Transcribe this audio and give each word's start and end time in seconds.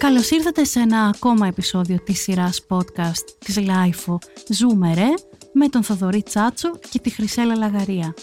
Καλώς 0.00 0.30
ήρθατε 0.30 0.64
σε 0.64 0.80
ένα 0.80 1.12
ακόμα 1.14 1.46
επεισόδιο 1.46 1.98
της 2.04 2.20
σειράς 2.20 2.66
podcast 2.68 3.24
της 3.38 3.58
LIFO 3.58 4.16
«Ζούμε 4.48 4.94
ρε» 4.94 5.08
με 5.52 5.68
τον 5.68 5.82
Θοδωρή 5.82 6.22
Τσάτσο 6.22 6.70
και 6.90 6.98
τη 6.98 7.10
Χρυσέλα 7.10 7.56
Λαγαρία. 7.56 8.14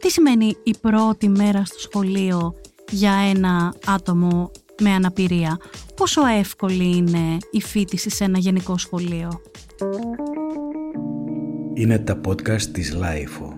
Τι 0.00 0.10
σημαίνει 0.10 0.56
η 0.62 0.74
πρώτη 0.80 1.28
μέρα 1.28 1.64
στο 1.64 1.78
σχολείο 1.78 2.54
για 2.90 3.12
ένα 3.12 3.74
άτομο 3.86 4.50
με 4.80 4.90
αναπηρία; 4.90 5.58
Πόσο 5.96 6.26
εύκολη 6.26 6.96
είναι 6.96 7.36
η 7.50 7.60
φίτηση 7.60 8.10
σε 8.10 8.24
ένα 8.24 8.38
γενικό 8.38 8.78
σχολείο; 8.78 9.40
Είναι 11.74 11.98
τα 11.98 12.20
podcast 12.26 12.62
της 12.62 12.96
LIFO. 12.96 13.57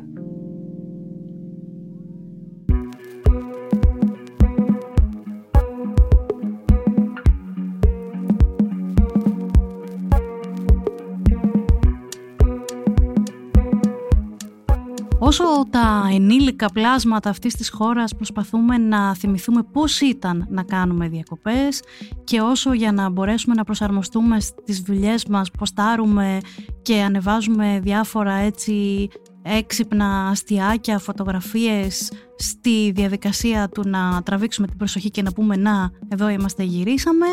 Όσο 15.41 15.67
τα 15.71 16.09
ενήλικα 16.13 16.67
πλάσματα 16.67 17.31
αυτής 17.31 17.55
της 17.55 17.71
χώρας 17.71 18.15
προσπαθούμε 18.15 18.79
να 18.79 19.15
θυμηθούμε 19.15 19.63
πώς 19.63 20.01
ήταν 20.01 20.47
να 20.51 20.63
κάνουμε 20.63 21.09
διακοπές 21.09 21.83
και 22.25 22.41
όσο 22.41 22.73
για 22.73 22.93
να 22.93 23.09
μπορέσουμε 23.09 23.55
να 23.55 23.65
προσαρμοστούμε 23.65 24.41
στις 24.41 24.81
δουλειές 24.81 25.25
μας, 25.25 25.51
ποστάρουμε 25.51 26.39
και 26.83 27.01
ανεβάζουμε 27.01 27.81
διάφορα 27.83 28.35
έτσι 28.35 29.09
έξυπνα 29.43 30.29
αστιάκια, 30.29 30.99
φωτογραφίες 30.99 32.13
στη 32.37 32.91
διαδικασία 32.95 33.69
του 33.69 33.89
να 33.89 34.23
τραβήξουμε 34.23 34.67
την 34.67 34.77
προσοχή 34.77 35.11
και 35.11 35.23
να 35.23 35.33
πούμε 35.33 35.57
να 35.57 35.91
εδώ 36.09 36.29
είμαστε 36.29 36.63
γυρίσαμε, 36.63 37.27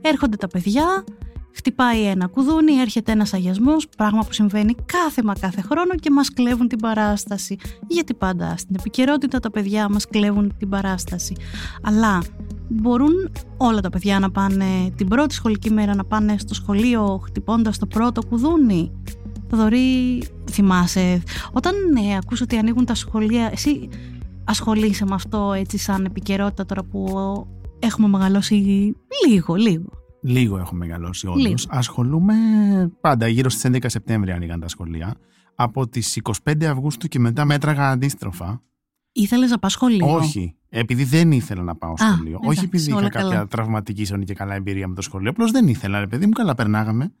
έρχονται 0.00 0.36
τα 0.36 0.46
παιδιά 0.46 1.04
Χτυπάει 1.52 2.02
ένα 2.02 2.26
κουδούνι, 2.26 2.72
έρχεται 2.72 3.12
ένας 3.12 3.34
αγιασμός, 3.34 3.88
πράγμα 3.96 4.20
που 4.20 4.32
συμβαίνει 4.32 4.74
κάθε 4.86 5.22
μα 5.22 5.34
κάθε 5.34 5.60
χρόνο 5.60 5.94
και 5.94 6.10
μας 6.10 6.32
κλέβουν 6.32 6.68
την 6.68 6.78
παράσταση. 6.78 7.56
Γιατί 7.86 8.14
πάντα 8.14 8.56
στην 8.56 8.76
επικαιρότητα 8.78 9.38
τα 9.38 9.50
παιδιά 9.50 9.88
μας 9.88 10.06
κλέβουν 10.06 10.54
την 10.58 10.68
παράσταση. 10.68 11.34
Αλλά 11.82 12.22
μπορούν 12.68 13.12
όλα 13.56 13.80
τα 13.80 13.90
παιδιά 13.90 14.18
να 14.18 14.30
πάνε 14.30 14.64
την 14.96 15.08
πρώτη 15.08 15.34
σχολική 15.34 15.70
μέρα 15.70 15.94
να 15.94 16.04
πάνε 16.04 16.38
στο 16.38 16.54
σχολείο 16.54 17.20
χτυπώντας 17.24 17.78
το 17.78 17.86
πρώτο 17.86 18.22
κουδούνι. 18.26 18.92
Θοδωρή, 19.48 20.22
θυμάσαι, 20.50 21.22
όταν 21.52 21.74
ε, 21.74 22.16
ακούς 22.16 22.40
ότι 22.40 22.56
ανοίγουν 22.56 22.84
τα 22.84 22.94
σχολεία, 22.94 23.48
εσύ 23.52 23.88
ασχολείσαι 24.44 25.04
με 25.04 25.14
αυτό 25.14 25.52
έτσι 25.52 25.78
σαν 25.78 26.04
επικαιρότητα 26.04 26.66
τώρα 26.66 26.82
που 26.82 27.06
έχουμε 27.78 28.08
μεγαλώσει 28.08 28.54
λίγο, 29.26 29.54
λίγο. 29.54 29.99
Λίγο 30.20 30.58
έχω 30.58 30.74
μεγαλώσει 30.74 31.26
όντω. 31.26 31.54
Ασχολούμαι 31.68 32.34
πάντα 33.00 33.28
γύρω 33.28 33.48
στις 33.50 33.70
11 33.72 33.78
Σεπτέμβρη 33.86 34.32
ανοίγαν 34.32 34.60
τα 34.60 34.68
σχολεία. 34.68 35.14
Από 35.54 35.88
τις 35.88 36.20
25 36.44 36.64
Αυγούστου 36.64 37.08
και 37.08 37.18
μετά 37.18 37.44
μέτραγα 37.44 37.90
αντίστροφα. 37.90 38.62
Ήθελες 39.12 39.50
να 39.50 39.58
πάω 39.58 39.70
σχολείο; 39.70 40.14
Όχι. 40.14 40.54
Επειδή 40.68 41.04
δεν 41.04 41.32
ήθελα 41.32 41.62
να 41.62 41.76
πάω 41.76 41.94
σχολείο. 41.96 42.38
Όχι 42.42 42.64
επειδή 42.64 42.90
είχα 42.90 43.08
κάποια 43.08 43.46
τραυματική 43.46 44.04
σωνή 44.04 44.24
και 44.24 44.34
καλά 44.34 44.54
εμπειρία 44.54 44.88
με 44.88 44.94
το 44.94 45.02
σχολείο. 45.02 45.30
Απλώς 45.30 45.50
δεν 45.50 45.68
ήθελα, 45.68 46.00
ρε 46.00 46.06
παιδί 46.06 46.26
μου, 46.26 46.32
καλά 46.32 46.54
περνάγαμε. 46.54 47.12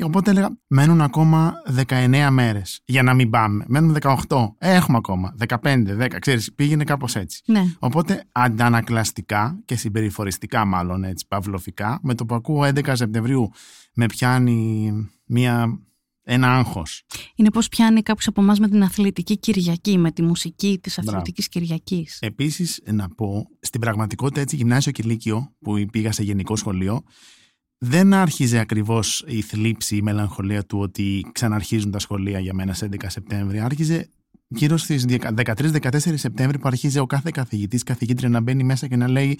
Οπότε 0.00 0.30
έλεγα, 0.30 0.58
μένουν 0.66 1.00
ακόμα 1.00 1.54
19 1.88 2.28
μέρες 2.30 2.80
για 2.84 3.02
να 3.02 3.14
μην 3.14 3.30
πάμε. 3.30 3.64
Μένουν 3.68 3.96
18. 4.00 4.54
Ε, 4.58 4.74
έχουμε 4.74 4.96
ακόμα. 4.96 5.34
15, 5.48 5.84
10. 5.98 6.18
Ξέρεις, 6.18 6.52
πήγαινε 6.54 6.84
κάπως 6.84 7.16
έτσι. 7.16 7.42
Ναι. 7.46 7.64
Οπότε 7.78 8.24
αντανακλαστικά 8.32 9.60
και 9.64 9.76
συμπεριφοριστικά, 9.76 10.64
μάλλον 10.64 11.04
έτσι, 11.04 11.26
παυλοφικά, 11.28 12.00
με 12.02 12.14
το 12.14 12.24
που 12.24 12.34
ακούω 12.34 12.64
11 12.64 12.92
Σεπτεμβρίου 12.92 13.50
με 13.94 14.06
πιάνει 14.06 14.92
μια, 15.26 15.80
ένα 16.22 16.56
άγχος. 16.56 17.04
Είναι 17.34 17.50
πώς 17.50 17.68
πιάνει 17.68 18.02
κάποιος 18.02 18.26
από 18.26 18.40
εμάς 18.40 18.58
με 18.58 18.68
την 18.68 18.82
αθλητική 18.82 19.38
Κυριακή, 19.38 19.98
με 19.98 20.10
τη 20.10 20.22
μουσική 20.22 20.78
της 20.82 20.98
αθλητικής 20.98 21.48
Κυριακής. 21.48 22.18
Επίσης, 22.20 22.80
να 22.84 23.08
πω, 23.08 23.48
στην 23.60 23.80
πραγματικότητα 23.80 24.40
έτσι, 24.40 24.56
γυμνάσιο 24.56 24.92
και 24.92 25.02
λύκειο 25.02 25.52
που 25.60 25.86
πήγα 25.92 26.12
σε 26.12 26.22
γενικό 26.22 26.56
σχολείο, 26.56 27.02
δεν 27.84 28.14
άρχιζε 28.14 28.58
ακριβώς 28.58 29.24
η 29.26 29.40
θλίψη, 29.40 29.96
η 29.96 30.02
μελαγχολία 30.02 30.64
του 30.64 30.78
ότι 30.78 31.26
ξαναρχίζουν 31.32 31.90
τα 31.90 31.98
σχολεία 31.98 32.38
για 32.38 32.54
μένα 32.54 32.74
σε 32.74 32.88
11 32.92 33.04
Σεπτέμβρη. 33.06 33.60
Άρχιζε 33.60 34.08
γύρω 34.48 34.76
στις 34.76 35.04
13-14 35.08 35.98
Σεπτέμβρη 36.14 36.58
που 36.58 36.68
αρχίζει 36.68 36.98
ο 36.98 37.06
κάθε 37.06 37.30
καθηγητής, 37.32 37.82
καθηγήτρια 37.82 38.28
να 38.28 38.40
μπαίνει 38.40 38.64
μέσα 38.64 38.86
και 38.86 38.96
να 38.96 39.08
λέει 39.08 39.38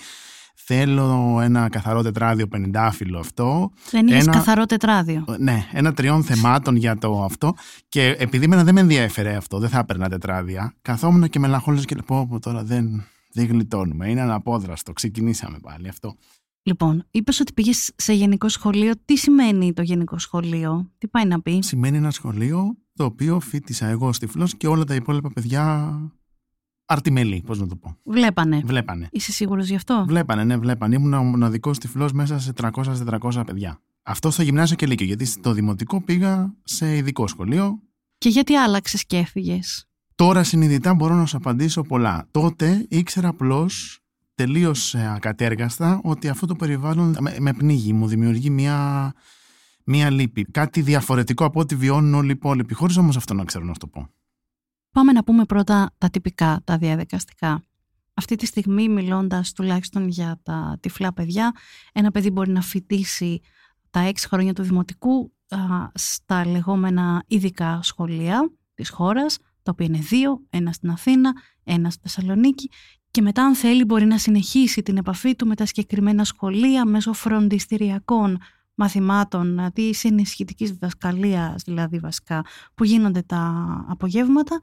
θέλω 0.55 1.39
ένα 1.43 1.69
καθαρό 1.69 2.03
τετράδιο 2.03 2.47
πενιντάφυλλο 2.47 3.19
αυτό. 3.19 3.73
Δεν 3.91 4.07
είχε 4.07 4.25
καθαρό 4.25 4.67
τετράδιο. 4.67 5.25
Ναι, 5.39 5.67
ένα 5.73 5.93
τριών 5.93 6.25
θεμάτων 6.25 6.77
για 6.77 6.99
το 6.99 7.23
αυτό. 7.25 7.55
Και 7.89 8.17
επειδή 8.19 8.45
εμένα 8.45 8.65
δεν 8.65 8.75
με 8.75 8.81
ενδιαφέρε 8.81 9.35
αυτό, 9.35 9.59
δεν 9.59 9.69
θα 9.69 9.79
έπαιρνα 9.79 10.09
τετράδια, 10.09 10.75
καθόμουν 10.83 11.29
και 11.29 11.39
μελαγχόλησα 11.39 11.85
και 11.85 11.97
λέω 12.11 12.39
τώρα 12.41 12.65
δεν, 12.65 13.05
δεν 13.33 13.47
γλιτώνουμε. 13.47 14.11
Είναι 14.11 14.21
αναπόδραστο. 14.21 14.93
Ξεκινήσαμε 14.93 15.59
πάλι 15.63 15.89
αυτό. 15.89 16.17
Λοιπόν, 16.65 17.07
είπες 17.11 17.41
ότι 17.41 17.53
πήγες 17.53 17.91
σε 17.97 18.13
γενικό 18.13 18.49
σχολείο. 18.49 18.93
Τι 19.05 19.17
σημαίνει 19.17 19.73
το 19.73 19.83
γενικό 19.83 20.19
σχολείο, 20.19 20.91
τι 20.99 21.09
πάει 21.09 21.25
να 21.25 21.41
πει; 21.41 21.63
Σημαίνει 21.63 21.97
ένα 21.97 22.11
σχολείο 22.11 22.77
το 22.95 23.05
οποίο 23.05 23.41
φίτησα 23.41 23.87
εγώ 23.87 24.11
τυφλό 24.11 24.49
και 24.57 24.67
όλα 24.67 24.85
τα 24.85 24.95
υπόλοιπα 24.95 25.31
παιδιά 25.33 25.95
αρτιμελή, 26.85 27.43
πώς 27.47 27.61
να 27.61 27.67
το 27.67 27.77
πω. 27.77 27.97
Βλέπανε. 28.05 28.61
Βλέπανε. 28.65 29.09
Είσαι 29.11 29.33
σίγουρος 29.33 29.69
γι' 29.69 29.75
αυτό; 29.75 30.05
Βλέπανε, 30.09 30.45
ναι, 30.45 30.57
βλέπανε. 30.57 30.95
Ήμουν 30.95 31.13
ο 31.13 31.23
μοναδικός 31.23 31.79
τυφλό 31.79 32.11
μέσα 32.15 32.39
σε 32.39 32.53
300-400 32.57 33.43
παιδιά. 33.47 33.81
Αυτό 34.03 34.31
στο 34.31 34.43
γυμνάσιο 34.43 34.77
και 34.77 34.87
λύκειο, 34.87 35.07
γιατί 35.07 35.25
στο 35.25 35.53
δημοτικό 35.53 36.03
πήγα 36.03 36.55
σε 36.65 36.97
ειδικό 36.97 37.27
σχολείο. 37.27 37.83
Και 38.19 38.29
γιατί 38.29 38.55
άλλαξες 38.55 39.07
και 39.07 39.17
έφυγες; 39.17 39.87
Τώρα 40.15 40.45
συνειδητά 40.45 40.95
μπορώ 40.95 41.15
να 41.15 41.27
σου 41.27 41.37
απαντήσω 41.37 41.83
πολλά. 41.83 42.29
Τότε 42.31 42.87
ήξερα 42.89 43.29
απλώς 43.29 44.02
τελείως 44.35 44.95
ε, 44.95 45.13
ακατέργαστα 45.15 46.01
ότι 46.05 46.29
αυτό 46.29 46.47
το 46.47 46.55
περιβάλλον 46.55 47.17
με 47.39 47.53
πνίγει, 47.53 47.93
μου 47.93 48.07
δημιουργεί 48.07 48.51
μια, 48.51 49.13
μια 49.85 50.11
λύπη. 50.11 50.43
Κάτι 50.45 50.83
διαφορετικό 50.83 51.45
από 51.45 51.61
ό,τι 51.61 51.75
βιώνουν 51.75 52.15
όλοι 52.15 52.29
οι 52.29 52.35
υπόλοιποι, 52.37 52.75
χωρίς 52.75 52.97
όμως 52.97 53.17
αυτό 53.17 53.35
να 53.35 53.45
ξέρω 53.45 53.65
να 53.65 53.75
το 53.75 53.87
πω. 53.87 54.09
Πάμε 54.91 55.13
να 55.13 55.25
πούμε 55.25 55.45
πρώτα 55.45 55.91
τα 55.99 56.11
τυπικά, 56.11 56.61
τα 56.65 56.79
διαδικαστικά. 56.79 57.63
Αυτή 58.15 58.37
τη 58.37 58.47
στιγμή 58.47 58.89
μιλώντας 58.89 59.53
τουλάχιστον 59.53 60.09
για 60.09 60.41
τα 60.43 60.79
τυφλά 60.81 61.13
παιδιά, 61.13 61.53
ένα 61.93 62.11
παιδί 62.11 62.31
μπορεί 62.31 62.51
να 62.51 62.61
φοιτήσει 62.61 63.41
τα 63.91 64.01
έξι 64.01 64.29
χρόνια 64.29 64.53
του 64.53 64.63
δημοτικού 64.63 65.33
στα 65.95 66.47
λεγόμενα 66.47 67.25
ειδικά 67.27 67.81
σχολεία 67.83 68.53
της 68.75 68.89
χώρας, 68.89 69.39
τα 69.63 69.71
οποία 69.73 69.87
είναι 69.87 69.99
δύο, 69.99 70.43
ένα 70.51 70.73
στην 70.73 70.91
Αθήνα, 70.91 71.33
ένα 71.65 71.91
στη 71.91 72.01
Θεσσαλονίκη 72.03 72.71
και 73.13 73.23
μετά 73.23 73.45
αν 73.45 73.55
θέλει 73.55 73.85
μπορεί 73.85 74.05
να 74.05 74.19
συνεχίσει 74.19 74.83
την 74.83 74.97
επαφή 74.97 75.35
του 75.37 75.47
με 75.47 75.55
τα 75.55 75.67
συγκεκριμένα 75.67 76.25
σχολεία 76.25 76.85
μέσω 76.85 77.13
φροντιστηριακών 77.13 78.39
μαθημάτων 78.75 79.71
τη 79.73 79.91
ενισχυτική 80.03 80.65
διδασκαλίας, 80.67 81.63
δηλαδή 81.63 81.99
βασικά 81.99 82.45
που 82.75 82.85
γίνονται 82.85 83.23
τα 83.23 83.65
απογεύματα 83.89 84.59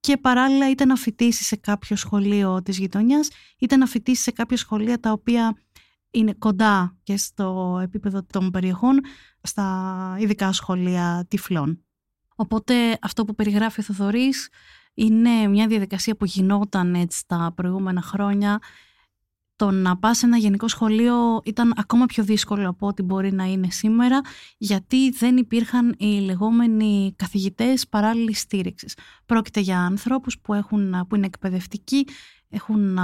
και 0.00 0.16
παράλληλα 0.16 0.70
είτε 0.70 0.84
να 0.84 0.96
φοιτήσει 0.96 1.44
σε 1.44 1.56
κάποιο 1.56 1.96
σχολείο 1.96 2.62
της 2.62 2.78
γειτονιάς 2.78 3.28
είτε 3.58 3.76
να 3.76 3.86
φοιτήσει 3.86 4.22
σε 4.22 4.30
κάποια 4.30 4.56
σχολεία 4.56 5.00
τα 5.00 5.12
οποία 5.12 5.56
είναι 6.10 6.34
κοντά 6.38 6.96
και 7.02 7.16
στο 7.16 7.78
επίπεδο 7.82 8.22
των 8.32 8.50
περιοχών 8.50 9.00
στα 9.42 10.16
ειδικά 10.18 10.52
σχολεία 10.52 11.26
τυφλών. 11.28 11.84
Οπότε 12.34 12.98
αυτό 13.00 13.24
που 13.24 13.34
περιγράφει 13.34 13.80
ο 13.80 13.82
Θοδωρής 13.82 14.48
είναι 14.98 15.46
μια 15.48 15.66
διαδικασία 15.66 16.16
που 16.16 16.24
γινόταν 16.24 16.94
έτσι 16.94 17.24
τα 17.26 17.52
προηγούμενα 17.54 18.02
χρόνια. 18.02 18.58
Το 19.56 19.70
να 19.70 19.96
πας 19.98 20.18
σε 20.18 20.26
ένα 20.26 20.36
γενικό 20.36 20.68
σχολείο 20.68 21.40
ήταν 21.44 21.72
ακόμα 21.76 22.06
πιο 22.06 22.24
δύσκολο 22.24 22.68
από 22.68 22.86
ό,τι 22.86 23.02
μπορεί 23.02 23.32
να 23.32 23.44
είναι 23.44 23.70
σήμερα, 23.70 24.20
γιατί 24.58 25.10
δεν 25.10 25.36
υπήρχαν 25.36 25.94
οι 25.98 26.20
λεγόμενοι 26.20 27.14
καθηγητές 27.16 27.88
παράλληλης 27.88 28.40
στήριξης. 28.40 28.96
Πρόκειται 29.26 29.60
για 29.60 29.80
ανθρώπους 29.80 30.38
που, 30.38 30.54
έχουν, 30.54 31.06
που 31.08 31.16
είναι 31.16 31.26
εκπαιδευτικοί, 31.26 32.06
έχουν 32.48 32.98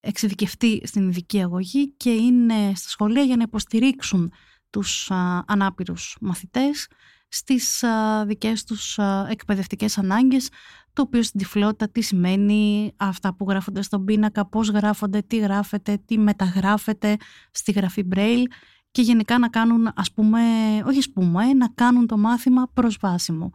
εξειδικευτεί 0.00 0.80
στην 0.84 1.08
ειδική 1.08 1.42
αγωγή 1.42 1.92
και 1.96 2.10
είναι 2.10 2.72
στα 2.74 2.88
σχολεία 2.88 3.22
για 3.22 3.36
να 3.36 3.42
υποστηρίξουν 3.42 4.32
τους 4.70 5.10
ανάπηρους 5.46 6.16
μαθητές 6.20 6.88
στις 7.34 7.84
δικές 8.26 8.64
τους 8.64 8.98
εκπαιδευτικές 9.28 9.98
ανάγκες 9.98 10.48
το 10.92 11.02
οποίο 11.02 11.22
στην 11.22 11.40
τυφλότητα 11.40 11.88
τι 11.88 12.00
σημαίνει 12.00 12.92
αυτά 12.96 13.34
που 13.34 13.46
γράφονται 13.48 13.82
στον 13.82 14.04
πίνακα, 14.04 14.46
πώς 14.46 14.68
γράφονται, 14.68 15.22
τι 15.22 15.36
γράφεται, 15.36 16.02
τι 16.04 16.18
μεταγράφεται 16.18 17.16
στη 17.50 17.72
γραφή 17.72 18.08
Braille 18.14 18.44
και 18.90 19.02
γενικά 19.02 19.38
να 19.38 19.48
κάνουν, 19.48 19.92
ας 19.94 20.12
πούμε, 20.12 20.40
όχι 20.86 20.98
ας 20.98 21.10
πούμε, 21.10 21.52
να 21.52 21.68
κάνουν 21.68 22.06
το 22.06 22.16
μάθημα 22.16 22.70
προσβάσιμο. 22.74 23.50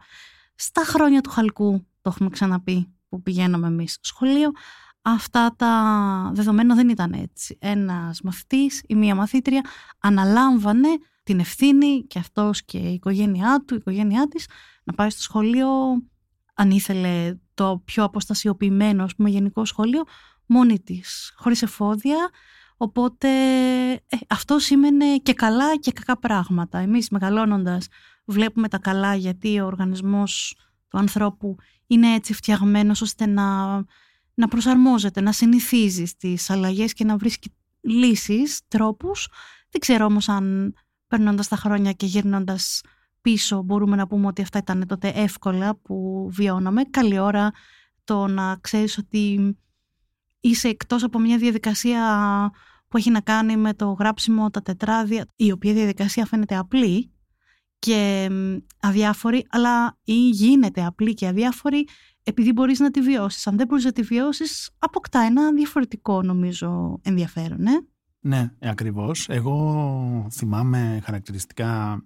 Στα 0.54 0.84
χρόνια 0.84 1.20
του 1.20 1.30
Χαλκού, 1.30 1.86
το 2.00 2.10
έχουμε 2.10 2.28
ξαναπεί, 2.28 2.94
που 3.08 3.22
πηγαίναμε 3.22 3.66
εμείς 3.66 3.92
στο 3.92 4.04
σχολείο, 4.04 4.50
Αυτά 5.02 5.54
τα 5.56 6.30
δεδομένα 6.34 6.74
δεν 6.74 6.88
ήταν 6.88 7.12
έτσι. 7.12 7.58
Ένας 7.60 8.20
μαθητής 8.20 8.82
ή 8.86 8.94
μία 8.94 9.14
μαθήτρια 9.14 9.64
αναλάμβανε 9.98 10.88
την 11.28 11.40
ευθύνη 11.40 12.04
και 12.06 12.18
αυτός 12.18 12.64
και 12.64 12.78
η 12.78 12.92
οικογένειά 12.92 13.64
του, 13.66 13.74
η 13.74 13.76
οικογένειά 13.76 14.28
της 14.28 14.48
να 14.84 14.92
πάει 14.92 15.10
στο 15.10 15.20
σχολείο 15.20 15.68
αν 16.54 16.70
ήθελε 16.70 17.38
το 17.54 17.82
πιο 17.84 18.04
αποστασιοποιημένο 18.04 19.04
ας 19.04 19.14
πούμε, 19.14 19.30
γενικό 19.30 19.64
σχολείο 19.64 20.02
μόνη 20.46 20.80
της, 20.80 21.32
χωρίς 21.36 21.62
εφόδια 21.62 22.30
οπότε 22.76 23.28
ε, 23.92 24.16
αυτό 24.28 24.58
σήμαινε 24.58 25.16
και 25.16 25.34
καλά 25.34 25.76
και 25.76 25.92
κακά 25.92 26.18
πράγματα 26.18 26.78
εμείς 26.78 27.08
μεγαλώνοντας 27.10 27.86
βλέπουμε 28.24 28.68
τα 28.68 28.78
καλά 28.78 29.14
γιατί 29.14 29.60
ο 29.60 29.66
οργανισμός 29.66 30.56
του 30.88 30.98
ανθρώπου 30.98 31.56
είναι 31.86 32.14
έτσι 32.14 32.34
φτιαγμένος 32.34 33.00
ώστε 33.00 33.26
να, 33.26 33.76
να 34.34 34.48
προσαρμόζεται, 34.48 35.20
να 35.20 35.32
συνηθίζει 35.32 36.04
στις 36.04 36.50
αλλαγές 36.50 36.92
και 36.92 37.04
να 37.04 37.16
βρίσκει 37.16 37.52
λύσεις, 37.80 38.60
τρόπους. 38.68 39.28
Δεν 39.70 39.80
ξέρω 39.80 40.04
όμως 40.04 40.28
αν 40.28 40.74
περνώντας 41.08 41.48
τα 41.48 41.56
χρόνια 41.56 41.92
και 41.92 42.06
γυρνώντας 42.06 42.80
πίσω 43.20 43.62
μπορούμε 43.62 43.96
να 43.96 44.06
πούμε 44.06 44.26
ότι 44.26 44.42
αυτά 44.42 44.58
ήταν 44.58 44.86
τότε 44.86 45.08
εύκολα 45.08 45.76
που 45.76 46.28
βιώναμε. 46.32 46.82
Καλή 46.82 47.18
ώρα 47.18 47.50
το 48.04 48.26
να 48.26 48.58
ξέρεις 48.60 48.98
ότι 48.98 49.56
είσαι 50.40 50.68
εκτός 50.68 51.02
από 51.02 51.18
μια 51.18 51.38
διαδικασία 51.38 52.00
που 52.88 52.96
έχει 52.96 53.10
να 53.10 53.20
κάνει 53.20 53.56
με 53.56 53.74
το 53.74 53.90
γράψιμο, 53.92 54.50
τα 54.50 54.62
τετράδια, 54.62 55.26
η 55.36 55.52
οποία 55.52 55.72
διαδικασία 55.72 56.26
φαίνεται 56.26 56.56
απλή 56.56 57.12
και 57.78 58.28
αδιάφορη, 58.80 59.46
αλλά 59.50 59.98
ή 60.04 60.28
γίνεται 60.28 60.84
απλή 60.84 61.14
και 61.14 61.26
αδιάφορη 61.26 61.88
επειδή 62.22 62.52
μπορείς 62.52 62.78
να 62.78 62.90
τη 62.90 63.00
βιώσεις. 63.00 63.46
Αν 63.46 63.56
δεν 63.56 63.66
μπορείς 63.66 63.84
να 63.84 63.92
τη 63.92 64.02
βιώσεις, 64.02 64.70
αποκτά 64.78 65.20
ένα 65.20 65.52
διαφορετικό 65.52 66.22
νομίζω 66.22 67.00
ενδιαφέρον, 67.02 67.66
ε; 67.66 67.86
Ναι, 68.20 68.50
ακριβώς. 68.60 69.28
Εγώ 69.28 70.26
θυμάμαι 70.30 71.00
χαρακτηριστικά 71.04 72.02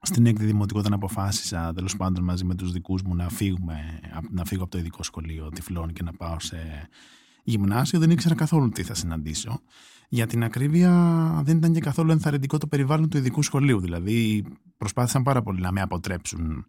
στην 0.00 0.26
έκτη 0.26 0.44
δημοτικού 0.44 0.78
όταν 0.78 0.92
αποφάσισα 0.92 1.72
τέλος 1.74 1.96
πάντων 1.96 2.24
μαζί 2.24 2.44
με 2.44 2.54
τους 2.54 2.72
δικούς 2.72 3.02
μου 3.02 3.14
να, 3.14 3.28
φύγουμε, 3.28 4.00
να 4.30 4.44
φύγω 4.44 4.62
από 4.62 4.70
το 4.70 4.78
ειδικό 4.78 5.02
σχολείο 5.02 5.48
τυφλών 5.48 5.92
και 5.92 6.02
να 6.02 6.12
πάω 6.12 6.40
σε 6.40 6.88
γυμνάσιο 7.44 7.98
δεν 7.98 8.10
ήξερα 8.10 8.34
καθόλου 8.34 8.68
τι 8.68 8.82
θα 8.82 8.94
συναντήσω. 8.94 9.60
Για 10.08 10.26
την 10.26 10.44
ακρίβεια 10.44 10.92
δεν 11.44 11.56
ήταν 11.56 11.72
και 11.72 11.80
καθόλου 11.80 12.10
ενθαρρυντικό 12.10 12.58
το 12.58 12.66
περιβάλλον 12.66 13.08
του 13.08 13.16
ειδικού 13.16 13.42
σχολείου. 13.42 13.80
Δηλαδή 13.80 14.44
προσπάθησαν 14.76 15.22
πάρα 15.22 15.42
πολύ 15.42 15.60
να 15.60 15.72
με 15.72 15.80
αποτρέψουν 15.80 16.66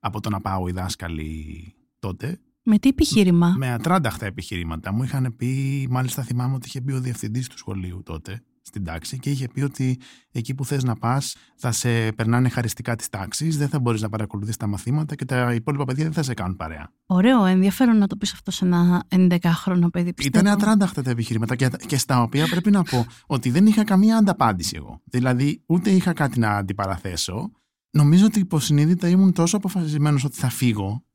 από 0.00 0.20
το 0.20 0.30
να 0.30 0.40
πάω 0.40 0.68
οι 0.68 0.72
δάσκαλοι 0.72 1.74
τότε. 1.98 2.40
Με 2.68 2.78
τι 2.78 2.88
επιχείρημα; 2.88 3.54
Με 3.56 3.72
ατράνταχτα 3.72 4.26
επιχειρήματα. 4.26 4.92
Μου 4.92 5.02
είχαν 5.02 5.34
πει, 5.36 5.86
μάλιστα 5.90 6.22
θυμάμαι 6.22 6.54
ότι 6.54 6.66
είχε 6.66 6.80
πει 6.80 6.92
ο 6.92 7.00
διευθυντής 7.00 7.48
του 7.48 7.58
σχολείου 7.58 8.02
τότε 8.04 8.42
στην 8.66 8.84
τάξη 8.84 9.18
και 9.18 9.30
είχε 9.30 9.48
πει 9.48 9.62
ότι 9.62 9.98
εκεί 10.32 10.54
που 10.54 10.64
θες 10.64 10.84
να 10.84 10.96
πας 10.96 11.36
θα 11.56 11.72
σε 11.72 12.12
περνάνε 12.12 12.48
χαριστικά 12.48 12.96
τις 12.96 13.08
τάξεις, 13.08 13.58
δεν 13.58 13.68
θα 13.68 13.80
μπορείς 13.80 14.00
να 14.02 14.08
παρακολουθείς 14.08 14.56
τα 14.56 14.66
μαθήματα 14.66 15.14
και 15.14 15.24
τα 15.24 15.54
υπόλοιπα 15.54 15.84
παιδιά 15.84 16.04
δεν 16.04 16.12
θα 16.12 16.22
σε 16.22 16.34
κάνουν 16.34 16.56
παρέα. 16.56 16.92
Ωραίο, 17.06 17.44
ενδιαφέρον 17.44 17.98
να 17.98 18.06
το 18.06 18.16
πεις 18.16 18.32
αυτό 18.32 18.50
σε 18.50 18.64
ένα 18.64 19.04
11χρονο 19.08 19.88
παιδί. 19.92 20.12
Ήταν 20.22 20.46
ατράνταχτα 20.46 21.02
τα 21.02 21.10
επιχειρήματα 21.10 21.56
και, 21.56 21.70
και 21.86 21.98
στα 21.98 22.22
οποία 22.22 22.48
πρέπει 22.48 22.70
να 22.70 22.82
πω 22.82 23.06
ότι 23.26 23.50
δεν 23.50 23.66
είχα 23.66 23.84
καμία 23.84 24.16
ανταπάντηση 24.16 24.74
εγώ. 24.76 25.00
Δηλαδή 25.04 25.62
ούτε 25.66 25.90
είχα 25.90 26.12
κάτι 26.12 26.38
να 26.38 26.50
αντιπαραθέσω. 26.50 27.50
Νομίζω 27.90 28.24
ότι 28.26 28.38
υποσυνείδητα 28.38 29.08
ήμουν 29.08 29.32
τόσο 29.32 29.56
αποφασισμένος 29.56 30.24
ότι 30.24 30.36
θα 30.36 30.48
φύγω. 30.48 31.05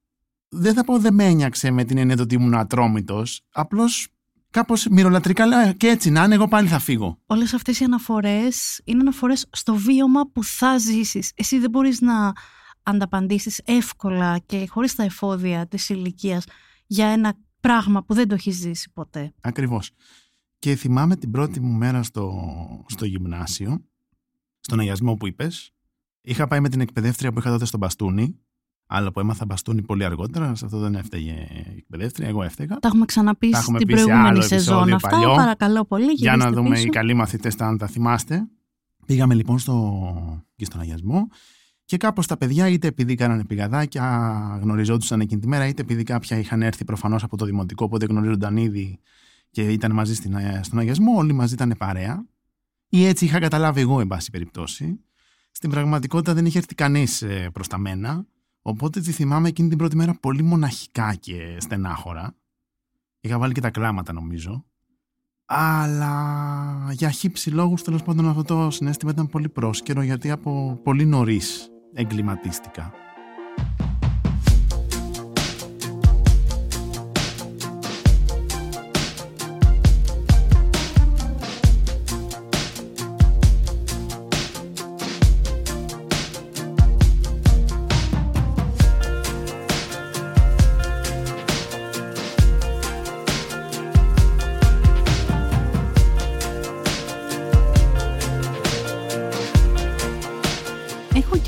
Δεν 0.53 0.74
θα 0.74 0.83
πω 0.83 1.00
δεν 1.00 1.13
με 1.13 1.25
ένιαξε 1.25 1.71
με 1.71 1.83
την 1.83 1.98
έννοια 1.98 2.15
ότι 2.19 2.36
ήμουν 2.36 2.56
ατρόμητος. 2.56 3.42
Απλώς 3.51 4.07
κάπως 4.50 4.88
μυρολατρικά 4.88 5.45
λέω 5.45 5.74
και 5.74 5.88
έτσι 5.88 6.09
να 6.09 6.24
είναι, 6.24 6.36
εγώ 6.36 6.48
πάλι 6.48 6.68
θα 6.68 6.80
φύγω. 6.80 7.19
Όλες 7.25 7.53
αυτές 7.53 7.80
οι 7.80 7.83
αναφορές 7.83 8.81
είναι 8.83 9.00
αναφορές 9.00 9.45
στο 9.51 9.75
βίωμα 9.75 10.31
που 10.31 10.44
θα 10.44 10.77
ζήσεις. 10.77 11.31
Εσύ 11.36 11.59
δεν 11.59 11.69
μπορείς 11.69 12.01
να 12.01 12.31
ανταπαντήσεις 12.83 13.62
εύκολα 13.65 14.38
και 14.38 14.68
χωρίς 14.69 14.95
τα 14.95 15.03
εφόδια 15.03 15.68
της 15.68 15.89
ηλικίας 15.89 16.45
για 16.88 17.07
ένα 17.07 17.33
πράγμα 17.59 18.04
που 18.04 18.13
δεν 18.13 18.27
το 18.27 18.33
έχεις 18.33 18.56
ζήσει 18.56 18.92
ποτέ. 18.94 19.33
Ακριβώς. 19.42 19.92
Και 20.59 20.75
θυμάμαι 20.75 21.15
την 21.15 21.31
πρώτη 21.31 21.59
μου 21.59 21.77
μέρα 21.77 22.04
στο, 22.04 22.33
στο 22.88 23.06
γυμνάσιο, 23.06 23.86
στον 24.59 24.80
αγιασμό 24.80 25.15
που 25.15 25.27
είπες. 25.27 25.71
Είχα 26.21 26.47
πάει 26.47 26.59
με 26.59 26.69
την 26.69 26.81
εκπαιδεύτρια 26.81 27.31
που 27.31 27.39
είχα 27.39 27.50
τότε 27.50 27.65
στον 27.65 27.80
Μπαστούνι 27.80 28.39
Άλλο 28.94 29.12
που 29.12 29.20
έμαθα 29.20 29.46
μπαστούνι 29.46 29.82
πολύ 29.82 30.06
αργότερα, 30.06 30.56
σε 30.56 30.66
αυτό 30.66 30.80
δεν 30.80 30.96
έφταιγε 30.96 31.32
η 31.32 31.76
εκπαιδεύτρια, 31.78 32.28
εγώ 32.28 32.44
έφταιγα. 32.44 32.76
Τα 32.80 32.88
έχουμε 32.88 33.06
ξαναπεί 33.06 33.50
τα 33.50 33.62
στην 33.62 33.88
προηγούμενη 33.88 34.44
σεζόν 34.44 34.94
αυτά. 34.94 35.10
Παλιό. 35.10 35.36
Παρακαλώ 35.36 35.86
πολύ. 35.86 36.12
Για 36.12 36.36
να 36.36 36.52
δούμε 36.52 36.70
πίσω. 36.70 36.86
οι 36.86 36.90
καλοί 36.90 37.14
μαθητές 37.14 37.56
αν 37.60 37.78
τα 37.78 37.88
θυμάστε. 37.88 38.48
Πήγαμε 39.06 39.34
λοιπόν 39.34 39.60
στο, 39.60 40.44
και 40.56 40.66
στον 40.66 40.80
αγιασμό 40.80 41.28
και 41.86 41.98
κάπως 41.98 42.28
τα 42.28 42.38
παιδιά 42.38 42.68
είτε 42.68 42.88
επειδή 42.88 43.16
κάνανε 43.16 43.46
πηγαδάκια, 43.46 44.60
γνωριζόντουσαν 44.62 45.20
εκείνη 45.20 45.42
τη 45.42 45.48
μέρα, 45.48 45.68
είτε 45.68 45.82
επειδή 45.82 46.04
κάποια 46.04 46.38
είχαν 46.38 46.62
έρθει 46.62 46.86
προφανώς 46.86 47.24
από 47.24 47.38
το 47.38 47.46
δημοτικό, 47.46 47.86
οπότε 47.86 48.06
γνωρίζονταν 48.06 48.58
ήδη 48.58 49.00
και 49.52 49.62
ήταν 49.62 49.92
μαζί 49.92 50.16
στην, 50.16 50.38
στον 50.62 50.80
αγιασμό, 50.80 51.18
όλοι 51.18 51.34
μαζί 51.34 51.54
ήταν 51.54 51.76
παρέα. 51.78 52.26
Ή 52.90 53.06
έτσι 53.06 53.26
είχα 53.26 53.40
καταλάβει 53.40 53.82
εγώ, 53.82 54.00
εν 54.00 54.08
πάση 54.08 54.32
περιπτώσει. 54.32 55.00
Στην 55.52 55.70
πραγματικότητα 55.70 56.34
δεν 56.34 56.46
είχε 56.46 56.58
έρθει 56.58 56.76
κανείς 56.76 57.22
ε, 57.22 57.50
προς 57.54 57.68
τα 57.68 57.78
μένα. 57.78 58.26
Οπότε 58.62 59.00
τη 59.00 59.12
θυμάμαι 59.12 59.48
εκείνη 59.48 59.69
την 59.69 59.78
πρώτη 59.78 59.96
μέρα 59.96 60.13
πολύ 60.19 60.42
μοναχικά 60.42 61.16
και 61.16 61.58
στενάχωρα. 61.60 62.36
Είχα 63.22 63.38
βάλει 63.38 63.54
και 63.54 63.62
τα 63.62 63.69
κλάματα 63.69 64.13
νομίζω. 64.13 64.66
Αλλά 65.46 66.90
για 66.92 67.10
χύψη 67.10 67.50
λόγους 67.50 67.84
τέλος 67.84 68.04
πάντων 68.04 68.28
αυτό 68.28 68.44
το 68.44 68.69
συνέστημα 68.69 69.12
ήταν 69.12 69.28
πολύ 69.28 69.50
πρόσκαιρο 69.50 70.02
γιατί 70.02 70.31
από 70.31 70.80
πολύ 70.84 71.06
νωρίς 71.06 71.69
εγκληματίστηκα. 71.94 72.94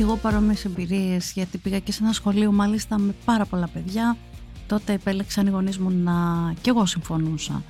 Εγώ 0.02 0.16
παρόμοιες 0.16 0.66
εμπειρίες, 0.66 1.32
γιατί 1.32 1.58
πήγα 1.58 1.80
και 1.80 1.92
σε 1.92 2.04
ένα 2.04 2.14
σχολείο 2.14 2.52
μάλιστα 2.52 3.00
με 3.00 3.16
πάρα 3.26 3.46
πολλά 3.46 3.68
παιδιά. 3.68 4.18
Τότε 4.68 4.94
επέλεξαν 4.94 5.48
οι 5.48 5.50
γονείς 5.50 5.78
μου 5.78 5.90
να. 5.90 6.14
και 6.62 6.70
εγώ 6.70 6.86
συμφωνούσα 6.86 7.64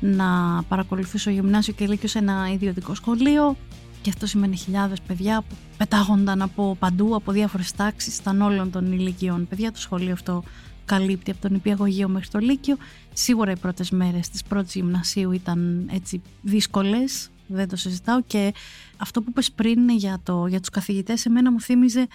να 0.00 0.62
παρακολουθήσω 0.68 1.30
γυμνάσιο 1.30 1.72
και 1.72 1.86
λύκειο 1.86 2.08
σε 2.08 2.18
ένα 2.18 2.50
ιδιωτικό 2.52 2.94
σχολείο. 2.94 3.56
Και 4.02 4.10
αυτό 4.10 4.26
σημαίνει 4.26 4.56
χιλιάδες 4.56 5.00
παιδιά 5.00 5.42
που 5.48 5.54
πετάγονταν 5.76 6.42
από 6.42 6.76
παντού, 6.78 7.14
από 7.14 7.32
διάφορες 7.32 7.72
τάξεις, 7.72 8.18
ήταν 8.18 8.40
όλων 8.40 8.70
των 8.70 8.92
ηλικιών. 8.92 9.46
Παιδιά, 9.48 9.72
το 9.72 9.78
σχολείο 9.78 10.12
αυτό 10.12 10.42
καλύπτει 10.84 11.30
από 11.30 11.40
τον 11.40 11.54
υπηαγωγείο 11.54 12.08
μέχρι 12.08 12.28
το 12.28 12.38
Λύκειο. 12.38 12.76
Σίγουρα 13.12 13.50
οι 13.50 13.56
πρώτες 13.56 13.90
μέρες 13.90 14.28
της 14.28 14.42
πρώτης 14.42 14.74
γυμνασίου 14.74 15.32
ήταν 15.32 15.88
έτσι 15.92 16.22
δύσκολες, 16.42 17.30
δεν 17.54 17.68
το 17.68 17.76
συζητάω 17.76 18.22
και 18.22 18.52
αυτό 18.96 19.22
που 19.22 19.30
είπες 19.30 19.52
πριν 19.52 19.88
για, 19.88 20.20
το, 20.22 20.46
για 20.46 20.60
τους 20.60 20.68
καθηγητές 20.68 21.26
εμένα 21.26 21.52
μου 21.52 21.60
θύμιζε 21.60 22.06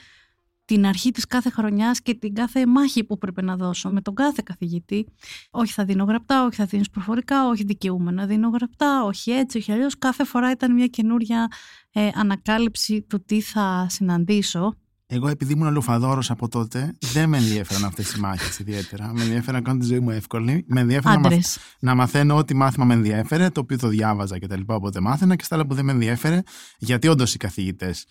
την 0.66 0.86
αρχή 0.86 1.12
της 1.12 1.26
κάθε 1.26 1.50
χρονιάς 1.50 2.02
και 2.02 2.14
την 2.14 2.34
κάθε 2.34 2.66
μάχη 2.66 3.04
που 3.04 3.18
πρέπει 3.18 3.44
να 3.44 3.56
δώσω 3.56 3.90
με 3.90 4.02
τον 4.02 4.16
κάθε 4.16 4.42
καθηγητή. 4.46 5.06
Όχι 5.52 5.74
θα 5.74 5.86
δίνω 5.86 6.04
γραπτά, 6.04 6.46
όχι 6.46 6.56
θα 6.56 6.66
δίνεις 6.66 6.90
προφορικά, 6.90 7.48
όχι 7.48 7.64
δικαιούμαι 7.64 8.12
να 8.12 8.26
δίνω 8.26 8.50
γραπτά, 8.50 9.04
όχι 9.04 9.32
έτσι, 9.32 9.58
όχι 9.58 9.72
αλλιώς. 9.72 9.98
Κάθε 9.98 10.24
φορά 10.24 10.52
ήταν 10.52 10.74
μια 10.74 10.88
καινούρια 10.88 11.48
ε, 11.92 12.10
ανακάλυψη 12.14 13.02
του 13.02 13.24
τι 13.26 13.42
θα 13.42 13.88
συναντήσω 13.90 14.76
εγώ, 15.08 15.28
επειδή 15.28 15.54
ήμουν 15.54 15.74
λουφαδόρο 15.74 16.22
από 16.28 16.48
τότε, 16.48 16.98
δεν 17.00 17.30
με 17.30 17.38
ενδιαφέραν 17.38 17.86
αυτές 17.86 18.14
οι 18.14 18.20
μάχες 18.20 18.60
ιδιαίτερα. 18.60 19.14
Με 19.14 19.22
ενδιαφέραν 19.22 19.62
να 19.62 19.62
κάνω 19.62 19.80
τη 19.80 19.86
ζωή 19.86 20.00
μου 20.00 20.10
εύκολη. 20.10 20.66
Με 20.68 20.82
ενδιαφέραν 20.82 21.22
να, 21.22 21.30
μαθ... 21.30 21.58
να 21.80 21.96
μαθαίνω 21.96 22.36
ό,τι 22.36 22.54
μάθημα 22.54 22.86
με 22.86 22.94
ενδιαφέρε, 22.94 23.50
το 23.50 23.60
οποίο 23.60 23.78
το 23.78 23.88
διάβαζα 23.88 24.40
κτλ. 24.40 24.62
Οπότε 24.66 25.00
μάθαινα 25.00 25.36
και 25.36 25.44
στα 25.44 25.56
άλλα 25.56 25.66
που 25.66 25.74
δεν 25.74 25.86
με 25.86 25.92
ενδιαφέρε, 25.92 26.42
γιατί 26.78 27.08
όντως 27.08 27.34
οι 27.34 27.38
καθηγητές 27.38 28.06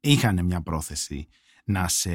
είχαν 0.00 0.44
μια 0.44 0.62
πρόθεση 0.62 1.28
να 1.64 1.88
σε 1.88 2.10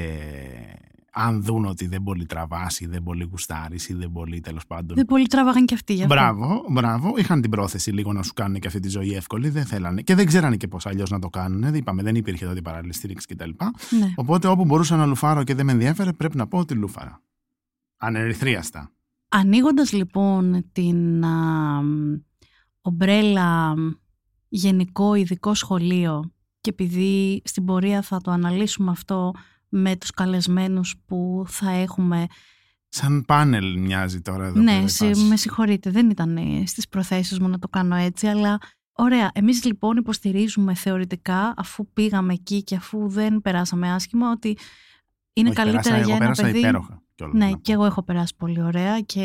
αν 1.16 1.42
δουν 1.42 1.64
ότι 1.64 1.86
δεν 1.86 2.02
πολύ 2.02 2.26
τραβάς 2.26 2.80
ή 2.80 2.86
δεν 2.86 3.02
πολύ 3.02 3.28
γουστάρεις 3.30 3.88
ή 3.88 3.94
δεν 3.94 4.12
πολύ 4.12 4.40
τέλος 4.40 4.66
πάντων. 4.66 4.96
Δεν 4.96 5.04
πολύ 5.04 5.26
τραβάγαν 5.26 5.64
και 5.64 5.74
αυτοί. 5.74 6.04
Μπράβο, 6.06 6.64
μπράβο. 6.70 7.14
Είχαν 7.16 7.40
την 7.40 7.50
πρόθεση 7.50 7.90
λίγο 7.90 8.12
να 8.12 8.22
σου 8.22 8.32
κάνουν 8.32 8.60
και 8.60 8.66
αυτή 8.66 8.80
τη 8.80 8.88
ζωή 8.88 9.14
εύκολη. 9.14 9.48
Δεν 9.48 9.64
θέλανε. 9.64 10.02
Και 10.02 10.14
δεν 10.14 10.26
ξέρανε 10.26 10.56
και 10.56 10.68
πώς 10.68 10.86
αλλιώς 10.86 11.10
να 11.10 11.18
το 11.18 11.28
κάνουν. 11.28 11.60
Δεν 11.60 11.74
είπαμε, 11.74 12.02
δεν 12.02 12.14
υπήρχε 12.14 12.46
τότε 12.46 12.60
παράλληλη 12.60 12.92
στήριξη 12.92 13.26
κτλ. 13.26 13.50
Ναι. 13.50 14.12
Οπότε 14.14 14.48
όπου 14.48 14.64
μπορούσα 14.64 14.96
να 14.96 15.06
λουφάρω 15.06 15.44
και 15.44 15.54
δεν 15.54 15.66
με 15.66 15.72
ενδιαφέρε, 15.72 16.12
πρέπει 16.12 16.36
να 16.36 16.46
πω 16.46 16.58
ότι 16.58 16.74
λούφαρα. 16.74 17.22
Ανερυθρίαστα. 17.96 18.90
Ανοίγοντας 19.28 19.92
λοιπόν 19.92 20.64
την 20.72 21.24
α, 21.24 21.80
ομπρέλα 22.80 23.74
γενικό 24.48 25.14
ειδικό 25.14 25.54
σχολείο 25.54 26.32
και 26.60 26.70
επειδή 26.70 27.42
στην 27.44 27.64
πορεία 27.64 28.02
θα 28.02 28.20
το 28.20 28.30
αναλύσουμε 28.30 28.90
αυτό 28.90 29.32
με 29.76 29.96
τους 29.96 30.10
καλεσμένους 30.10 30.94
που 31.06 31.44
θα 31.48 31.70
έχουμε 31.70 32.26
Σαν 32.88 33.24
πάνελ 33.26 33.78
μοιάζει 33.78 34.20
τώρα 34.20 34.44
εδώ. 34.46 34.60
Ναι, 34.60 34.84
με 35.28 35.36
συγχωρείτε, 35.36 35.90
δεν 35.90 36.10
ήταν 36.10 36.38
στις 36.66 36.88
προθέσεις 36.88 37.38
μου 37.40 37.48
να 37.48 37.58
το 37.58 37.68
κάνω 37.68 37.94
έτσι, 37.94 38.26
αλλά 38.26 38.58
ωραία. 38.92 39.30
Εμείς 39.34 39.64
λοιπόν 39.64 39.96
υποστηρίζουμε 39.96 40.74
θεωρητικά, 40.74 41.54
αφού 41.56 41.86
πήγαμε 41.92 42.32
εκεί 42.32 42.62
και 42.62 42.74
αφού 42.74 43.08
δεν 43.08 43.40
περάσαμε 43.40 43.92
άσχημα, 43.92 44.30
ότι 44.30 44.56
είναι 45.32 45.48
Όχι, 45.48 45.56
καλύτερα 45.56 45.82
πέρασα, 45.82 46.04
για 46.04 46.14
εγώ 46.14 46.24
ένα 46.24 46.34
πέρασα 46.34 46.42
παιδί. 46.42 46.58
υπέροχα. 46.58 47.02
κιόλας, 47.14 47.34
Ναι, 47.36 47.44
να 47.44 47.50
πω. 47.50 47.58
και 47.60 47.72
εγώ 47.72 47.84
έχω 47.84 48.02
περάσει 48.02 48.34
πολύ 48.36 48.62
ωραία 48.62 49.00
και 49.00 49.22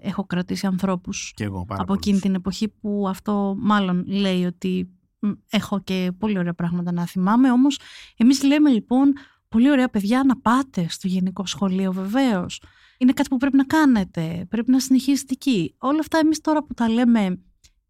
έχω 0.00 0.24
κρατήσει 0.26 0.66
ανθρώπους 0.66 1.32
Και 1.36 1.44
εγώ 1.44 1.64
πάρα 1.64 1.80
από 1.82 1.86
πολλούς. 1.86 2.06
εκείνη 2.06 2.20
την 2.20 2.34
εποχή 2.34 2.68
που 2.68 3.06
αυτό 3.08 3.54
μάλλον 3.58 4.04
λέει 4.06 4.44
ότι 4.44 4.88
μ, 5.18 5.30
έχω 5.50 5.80
και 5.80 6.12
πολύ 6.18 6.38
ωραία 6.38 6.54
πράγματα 6.54 6.92
να 6.92 7.06
θυμάμαι. 7.06 7.50
Όμως 7.50 7.78
εμείς 8.16 8.42
λέμε 8.42 8.70
λοιπόν 8.70 9.12
πολύ 9.54 9.70
ωραία 9.70 9.88
παιδιά 9.88 10.24
να 10.24 10.36
πάτε 10.36 10.86
στο 10.88 11.08
γενικό 11.08 11.46
σχολείο 11.46 11.92
βεβαίως. 11.92 12.62
Είναι 12.98 13.12
κάτι 13.12 13.28
που 13.28 13.36
πρέπει 13.36 13.56
να 13.56 13.64
κάνετε, 13.64 14.46
πρέπει 14.48 14.70
να 14.70 14.80
συνεχίσετε 14.80 15.32
εκεί. 15.32 15.74
Όλα 15.78 15.98
αυτά 16.00 16.18
εμείς 16.18 16.40
τώρα 16.40 16.64
που 16.64 16.74
τα 16.74 16.88
λέμε 16.88 17.38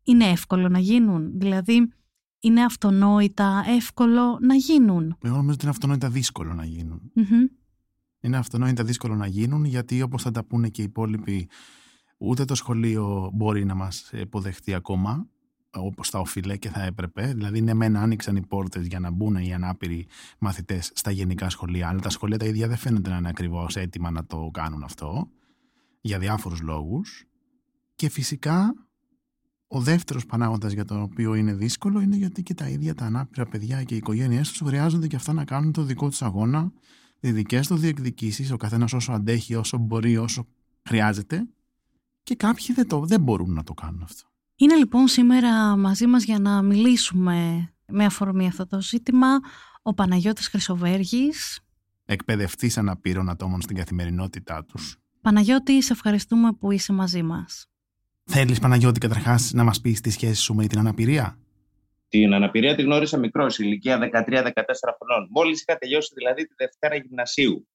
είναι 0.03 0.25
εύκολο 0.25 0.69
να 0.69 0.79
γίνουν; 0.79 1.39
Δηλαδή 1.39 1.93
είναι 2.41 2.65
αυτονόητα 2.65 3.65
εύκολο 3.67 4.39
να 4.41 4.55
γίνουν; 4.55 5.17
Εγώ 5.23 5.37
νομίζω 5.37 5.53
ότι 5.53 5.63
είναι 5.63 5.71
αυτονόητα 5.71 6.09
δύσκολο 6.11 6.55
να 6.55 6.65
γίνουν. 6.65 7.11
Μμμ. 7.15 7.47
Είναι 8.21 8.37
αυτονόητα 8.37 8.85
δύσκολο 8.85 9.15
να 9.15 9.27
γίνουν 9.27 9.65
γιατί 9.65 10.03
όπως 10.03 10.23
θα 10.23 10.31
τα 10.31 10.45
πούνε 10.45 10.69
και 10.69 10.81
οι 10.81 10.85
υπόλοιποι 10.85 11.49
ούτε 12.19 12.45
το 12.45 12.55
σχολείο 12.55 13.31
μπορεί 13.35 13.65
να 13.65 13.75
μας 13.75 14.11
υποδεχτεί 14.13 14.75
ακόμα 14.75 15.29
όπως 15.75 16.11
θα 16.11 16.19
οφείλε 16.19 16.57
και 16.57 16.69
θα 16.69 16.83
έπρεπε. 16.83 17.33
Δηλαδή, 17.35 17.61
ναι, 17.61 17.75
μεν 17.75 17.97
άνοιξαν 17.97 18.37
οι 18.37 18.47
πόρτες 18.47 18.87
για 18.87 19.01
να 19.01 19.11
μπουν 19.11 19.37
οι 19.37 19.55
ανάπηροι 19.55 20.07
μαθητές 20.39 20.91
στα 20.95 21.11
γενικά 21.11 21.51
σχολεία, 21.51 21.89
αλλά 21.89 22.01
τα 22.01 22.11
σχολεία 22.11 22.39
τα 22.39 22.45
ίδια 22.45 22.69
δεν 22.69 22.77
φαίνεται 22.77 23.11
να 23.11 23.17
είναι 23.17 23.29
ακριβώς 23.29 23.77
έτοιμα 23.77 24.11
να 24.11 24.25
το 24.25 24.51
κάνουν 24.53 24.83
αυτό 24.83 25.29
για 26.01 26.19
διάφορους 26.19 26.61
λόγους. 26.61 27.25
Και 27.95 28.09
φυσικά 28.09 28.75
ο 29.67 29.81
δεύτερος 29.81 30.27
παράγοντας 30.27 30.73
για 30.73 30.85
τον 30.85 31.03
οποίο 31.03 31.35
είναι 31.35 31.55
δύσκολο 31.55 32.01
είναι 32.01 32.17
γιατί 32.17 32.43
και 32.43 32.55
τα 32.55 32.69
ίδια 32.69 32.95
τα 32.95 33.05
ανάπηρα 33.05 33.47
παιδιά 33.47 33.83
και 33.83 33.95
οι 33.95 33.97
οικογένειές 33.97 34.49
τους 34.49 34.61
χρειάζονται 34.69 35.07
και 35.07 35.17
αυτά 35.17 35.33
να 35.33 35.45
κάνουν 35.45 35.73
το 35.73 35.83
δικό 35.83 36.09
τους 36.09 36.23
αγώνα, 36.23 36.73
τι 37.21 37.33
δικές 37.33 37.67
τους 37.67 37.81
διεκδικήσεις, 37.81 38.51
ο 38.51 38.57
καθένας 38.57 38.93
όσο 38.93 39.13
αντέχει, 39.13 39.55
όσο 39.55 39.79
μπορεί, 39.79 40.17
όσο 40.17 40.47
χρειάζεται 40.83 41.49
και 42.23 42.35
κάποιοι 42.35 42.75
δεν, 42.75 42.89
το, 42.89 43.05
δεν 43.07 43.21
μπορούν 43.21 43.53
να 43.53 43.63
το 43.63 43.75
κάνουν 43.75 44.03
αυτό. 44.03 44.29
Είναι 44.57 44.75
λοιπόν 44.77 45.09
σήμερα 45.09 45.77
μαζί 45.77 46.07
μας 46.07 46.25
για 46.25 46.39
να 46.39 46.63
μιλήσουμε 46.63 47.69
με 47.87 48.05
αφορμή 48.05 48.47
αυτό 48.47 48.67
το 48.67 48.81
ζήτημα 48.81 49.41
ο 49.83 49.95
Παναγιώτης 49.95 50.49
Χρυσοβέργης. 50.49 51.61
Εκπαιδευτής 52.05 52.79
αναπήρων 52.79 53.29
ατόμων 53.29 53.61
στην 53.61 53.77
καθημερινότητά 53.77 54.65
τους. 54.65 54.97
Παναγιώτη, 55.21 55.83
σε 55.83 55.93
ευχαριστούμε 55.93 56.53
που 56.53 56.71
είσαι 56.71 56.93
μαζί 56.93 57.23
μας. 57.23 57.67
Θέλεις 58.25 58.59
Παναγιώτη 58.59 59.01
καταρχάς 59.01 59.53
να 59.53 59.65
μας 59.65 59.81
πεις 59.81 60.01
τη 60.01 60.11
σχέση 60.11 60.41
σου 60.41 60.55
με 60.55 60.67
την 60.67 60.79
αναπηρία; 60.79 61.39
Την 62.09 62.35
αναπηρία 62.35 62.75
τη 62.75 62.83
γνώρισα 62.83 63.19
μικρός, 63.19 63.59
ηλικία 63.59 63.99
13-14 63.99 64.97
χρονών. 64.99 65.29
Μόλις 65.31 65.63
είχα 65.63 65.79
τελειώσει 65.79 66.13
δηλαδή 66.15 66.47
τη 66.47 66.55
Δευτέρα 66.57 66.97
Γυμνασίου, 66.97 67.69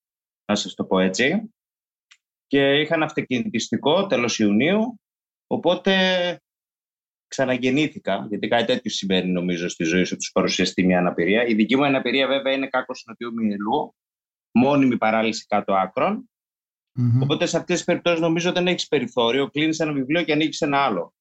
να 0.46 0.56
σας 0.56 0.74
το 0.74 0.84
πω 0.84 1.00
έτσι. 1.00 1.54
Και 2.48 2.80
είχα 2.80 2.96
ένα 2.96 3.06
αυτοκινητιστικό 3.06 4.06
τέλος 4.06 4.40
Ιουνίου. 4.40 5.00
Οπότε 5.48 5.94
ξαναγεννήθηκα, 7.30 8.26
γιατί 8.30 8.48
κάτι 8.48 8.66
τέτοιο 8.66 8.92
συμβαίνει 8.92 9.32
νομίζω 9.32 9.70
στη 9.70 9.84
ζωή 9.84 10.04
σου, 10.04 10.16
τους 10.16 10.32
παρουσιαστεί 10.32 10.86
μια 10.86 11.00
αναπηρία. 11.00 11.46
Η 11.46 11.54
δική 11.54 11.76
μου 11.76 11.86
αναπηρία 11.86 12.28
βέβαια 12.28 12.54
είναι 12.54 12.68
κάκο 12.68 12.94
συνοτιού 12.94 13.34
μυελού, 13.34 13.96
μόνιμη 14.52 14.98
παράλυση 14.98 15.46
κάτω 15.46 15.74
άκρων. 15.74 16.30
Μμμ. 16.94 17.22
Οπότε 17.22 17.46
σε 17.46 17.58
αυτές 17.58 17.76
τις 17.76 17.86
περιπτώσεις 17.86 18.20
νομίζω 18.20 18.52
δεν 18.52 18.68
έχεις 18.68 18.88
περιθώριο. 18.88 19.50
Κλείνεις 19.50 19.80
ένα 19.80 19.94
βιβλίο 19.94 20.24
και 20.24 20.32
ανοίξει 20.32 20.66
ένα 20.66 20.78
άλλο. 20.78 21.14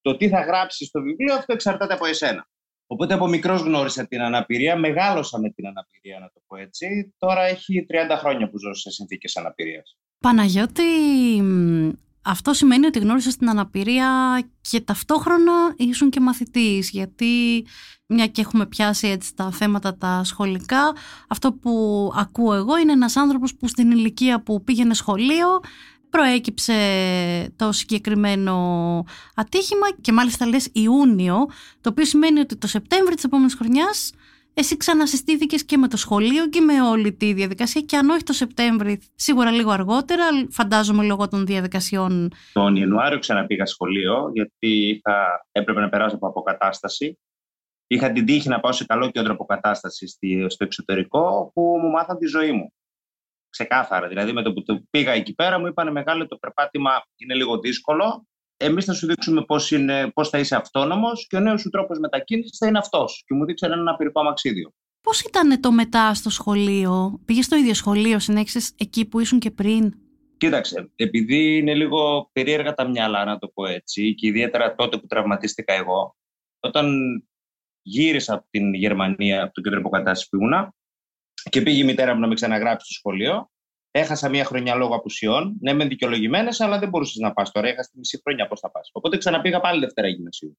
Το 0.00 0.16
τι 0.16 0.28
θα 0.28 0.40
γράψεις 0.40 0.86
στο 0.86 1.00
βιβλίο 1.00 1.34
αυτό 1.34 1.52
εξαρτάται 1.52 1.94
από 1.94 2.06
εσένα. 2.06 2.48
Οπότε 2.86 3.14
από 3.14 3.26
μικρός 3.26 3.60
γνώρισα 3.60 4.06
την 4.06 4.20
αναπηρία, 4.20 4.76
μεγάλωσα 4.76 5.38
με 5.38 5.50
την 5.50 5.66
αναπηρία, 5.66 6.18
να 6.18 6.30
το 6.34 6.40
πω 6.46 6.56
έτσι. 6.56 7.14
Τώρα 7.18 7.42
έχει 7.42 7.86
30 7.88 8.16
χρόνια 8.18 8.50
που 8.50 8.58
ζω 8.58 8.74
σε 8.74 8.90
συνθήκες 8.90 9.36
αναπηρίας. 9.36 9.96
Παναγιώτη, 10.18 10.82
μ, 11.42 11.90
αυτό 12.24 12.52
σημαίνει 12.52 12.86
ότι 12.86 12.98
γνώρισες 12.98 13.36
την 13.36 13.48
αναπηρία 13.48 14.42
και 14.60 14.80
ταυτόχρονα 14.80 15.52
ήσουν 15.76 16.10
και 16.10 16.20
μαθητής, 16.20 16.90
γιατί 16.90 17.64
μια 18.06 18.26
και 18.26 18.40
έχουμε 18.40 18.66
πιάσει 18.66 19.08
έτσι 19.08 19.34
τα 19.34 19.50
θέματα 19.50 19.96
τα 19.96 20.24
σχολικά, 20.24 20.92
αυτό 21.28 21.52
που 21.52 22.12
ακούω 22.16 22.54
εγώ 22.54 22.78
είναι 22.78 22.92
ένας 22.92 23.16
άνθρωπος 23.16 23.54
που 23.54 23.68
στην 23.68 23.90
ηλικία 23.90 24.42
που 24.42 24.64
πήγαινε 24.64 24.94
σχολείο 24.94 25.60
προέκυψε 26.10 26.74
το 27.56 27.72
συγκεκριμένο 27.72 28.54
ατύχημα 29.34 29.86
και 30.00 30.12
μάλιστα 30.12 30.46
λες 30.46 30.68
Ιούνιο, 30.72 31.36
το 31.80 31.90
οποίο 31.90 32.04
σημαίνει 32.04 32.40
ότι 32.40 32.56
το 32.56 32.66
Σεπτέμβρη 32.66 33.14
της 33.14 33.24
επόμενης 33.24 33.54
χρονιάς 33.54 34.10
εσύ 34.54 34.76
ξανασυστήθηκες 34.76 35.64
και 35.64 35.76
με 35.76 35.88
το 35.88 35.96
σχολείο 35.96 36.48
και 36.48 36.60
με 36.60 36.82
όλη 36.82 37.12
τη 37.12 37.32
διαδικασία 37.32 37.80
και 37.80 37.96
αν 37.96 38.08
όχι 38.08 38.22
το 38.22 38.32
Σεπτέμβρη, 38.32 39.00
σίγουρα 39.14 39.50
λίγο 39.50 39.70
αργότερα, 39.70 40.24
φαντάζομαι 40.50 41.04
λόγω 41.04 41.28
των 41.28 41.46
διαδικασιών. 41.46 42.32
Τον 42.52 42.76
Ιανουάριο 42.76 43.18
ξαναπήγα 43.18 43.66
σχολείο, 43.66 44.30
γιατί 44.32 44.88
είχα, 44.88 45.46
έπρεπε 45.52 45.80
να 45.80 45.88
περάσω 45.88 46.14
από 46.14 46.26
αποκατάσταση. 46.26 47.18
Είχα 47.86 48.12
την 48.12 48.24
τύχη 48.26 48.48
να 48.48 48.60
πάω 48.60 48.72
σε 48.72 48.84
καλό 48.84 49.10
κέντρο 49.10 49.32
αποκατάστασης 49.32 50.10
στη- 50.10 50.46
στο 50.48 50.64
εξωτερικό, 50.64 51.50
που 51.54 51.78
μου 51.82 51.90
μάθαν 51.90 52.18
τη 52.18 52.26
ζωή 52.26 52.52
μου. 52.52 52.72
Ξεκάθαρα. 53.48 54.08
Δηλαδή, 54.08 54.32
με 54.32 54.42
το 54.42 54.52
που 54.52 54.62
το 54.62 54.80
πήγα 54.90 55.12
εκεί 55.12 55.34
πέρα, 55.34 55.58
μου 55.58 55.66
είπαν 55.66 55.92
μεγάλο 55.92 56.26
το 56.26 56.36
περπάτημα 56.36 56.90
είναι 57.16 57.34
λίγο 57.34 57.58
δύσκολο. 57.58 58.26
Εμείς 58.56 58.84
θα 58.84 58.92
σου 58.92 59.06
δείξουμε 59.06 59.44
πώς 59.44 59.72
πώς 60.14 60.28
θα 60.28 60.38
είσαι 60.38 60.56
αυτόνομος 60.56 61.26
και 61.26 61.36
ο 61.36 61.40
νέος 61.40 61.60
σου 61.60 61.70
τρόπος 61.70 61.98
μετακίνησης 61.98 62.58
θα 62.58 62.66
είναι 62.66 62.78
αυτός. 62.78 63.22
Και 63.26 63.34
μου 63.34 63.44
δείξαν 63.44 63.72
ένα 63.72 63.90
απειρικό 63.90 64.20
αμαξίδιο. 64.20 64.72
Πώς 65.00 65.20
ήταν 65.20 65.60
το 65.60 65.72
μετά 65.72 66.14
στο 66.14 66.30
σχολείο, 66.30 67.20
πήγες 67.24 67.44
στο 67.44 67.56
ίδιο 67.56 67.74
σχολείο, 67.74 68.18
συνέχισες 68.18 68.72
εκεί 68.78 69.04
που 69.04 69.20
ήσουν 69.20 69.38
και 69.38 69.50
πριν; 69.50 69.94
Κοίταξε, 70.36 70.90
επειδή 70.96 71.56
είναι 71.56 71.74
λίγο 71.74 72.30
περίεργα 72.32 72.74
τα 72.74 72.88
μυαλά, 72.88 73.24
να 73.24 73.38
το 73.38 73.48
πω 73.48 73.66
έτσι, 73.66 74.14
και 74.14 74.26
ιδιαίτερα 74.26 74.74
τότε 74.74 74.98
που 74.98 75.06
τραυματίστηκα 75.06 75.72
εγώ, 75.72 76.16
όταν 76.60 76.96
γύρισα 77.82 78.34
από 78.34 78.46
την 78.50 78.74
Γερμανία, 78.74 79.42
από 79.42 79.52
το 79.52 79.60
κέντρο 79.60 79.78
αποκατάσταση 79.78 80.28
που 80.28 80.36
ήμουνα, 80.36 80.74
και 81.50 81.60
πήγε 81.60 81.82
η 81.82 81.84
μητέρα 81.84 82.14
μου 82.14 82.20
να 82.20 82.26
με 82.26 82.34
ξαναγράψει 82.34 82.86
στο 82.86 82.94
σχολείο, 82.94 83.50
έχασα 83.94 84.28
μία 84.28 84.44
χρονιά 84.44 84.74
λόγω 84.74 84.94
απουσιών. 84.94 85.56
Ναι, 85.60 85.72
μεν 85.72 85.88
δικαιολογημένες, 85.88 86.60
αλλά 86.60 86.78
δεν 86.78 86.88
μπορούσες 86.88 87.16
να 87.16 87.32
πας 87.32 87.50
τώρα. 87.50 87.68
Έχασα 87.68 87.90
τη 87.90 87.98
μισή 87.98 88.20
χρονιά, 88.24 88.48
πώς 88.48 88.60
θα 88.60 88.70
πας. 88.70 88.90
Οπότε 88.92 89.16
ξαναπήγα 89.16 89.60
πάλι 89.60 89.80
Δευτέρα 89.80 90.08
Γυμνασίου. 90.08 90.58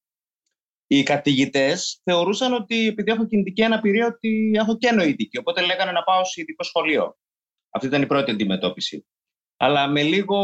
Οι 0.86 1.02
καθηγητέ 1.02 1.76
θεωρούσαν 2.04 2.52
ότι 2.52 2.86
επειδή 2.86 3.10
έχω 3.10 3.26
κινητική 3.26 3.62
αναπηρία, 3.62 4.06
ότι 4.06 4.52
έχω 4.54 4.76
και 4.78 4.92
νοητική. 4.92 5.38
Οπότε 5.38 5.66
λέγανε 5.66 5.92
να 5.92 6.02
πάω 6.02 6.24
σε 6.24 6.40
ειδικό 6.40 6.62
σχολείο. 6.62 7.16
Αυτή 7.70 7.86
ήταν 7.86 8.02
η 8.02 8.06
πρώτη 8.06 8.30
αντιμετώπιση 8.30 9.06
αλλά 9.56 9.88
με 9.88 10.02
λίγο 10.02 10.38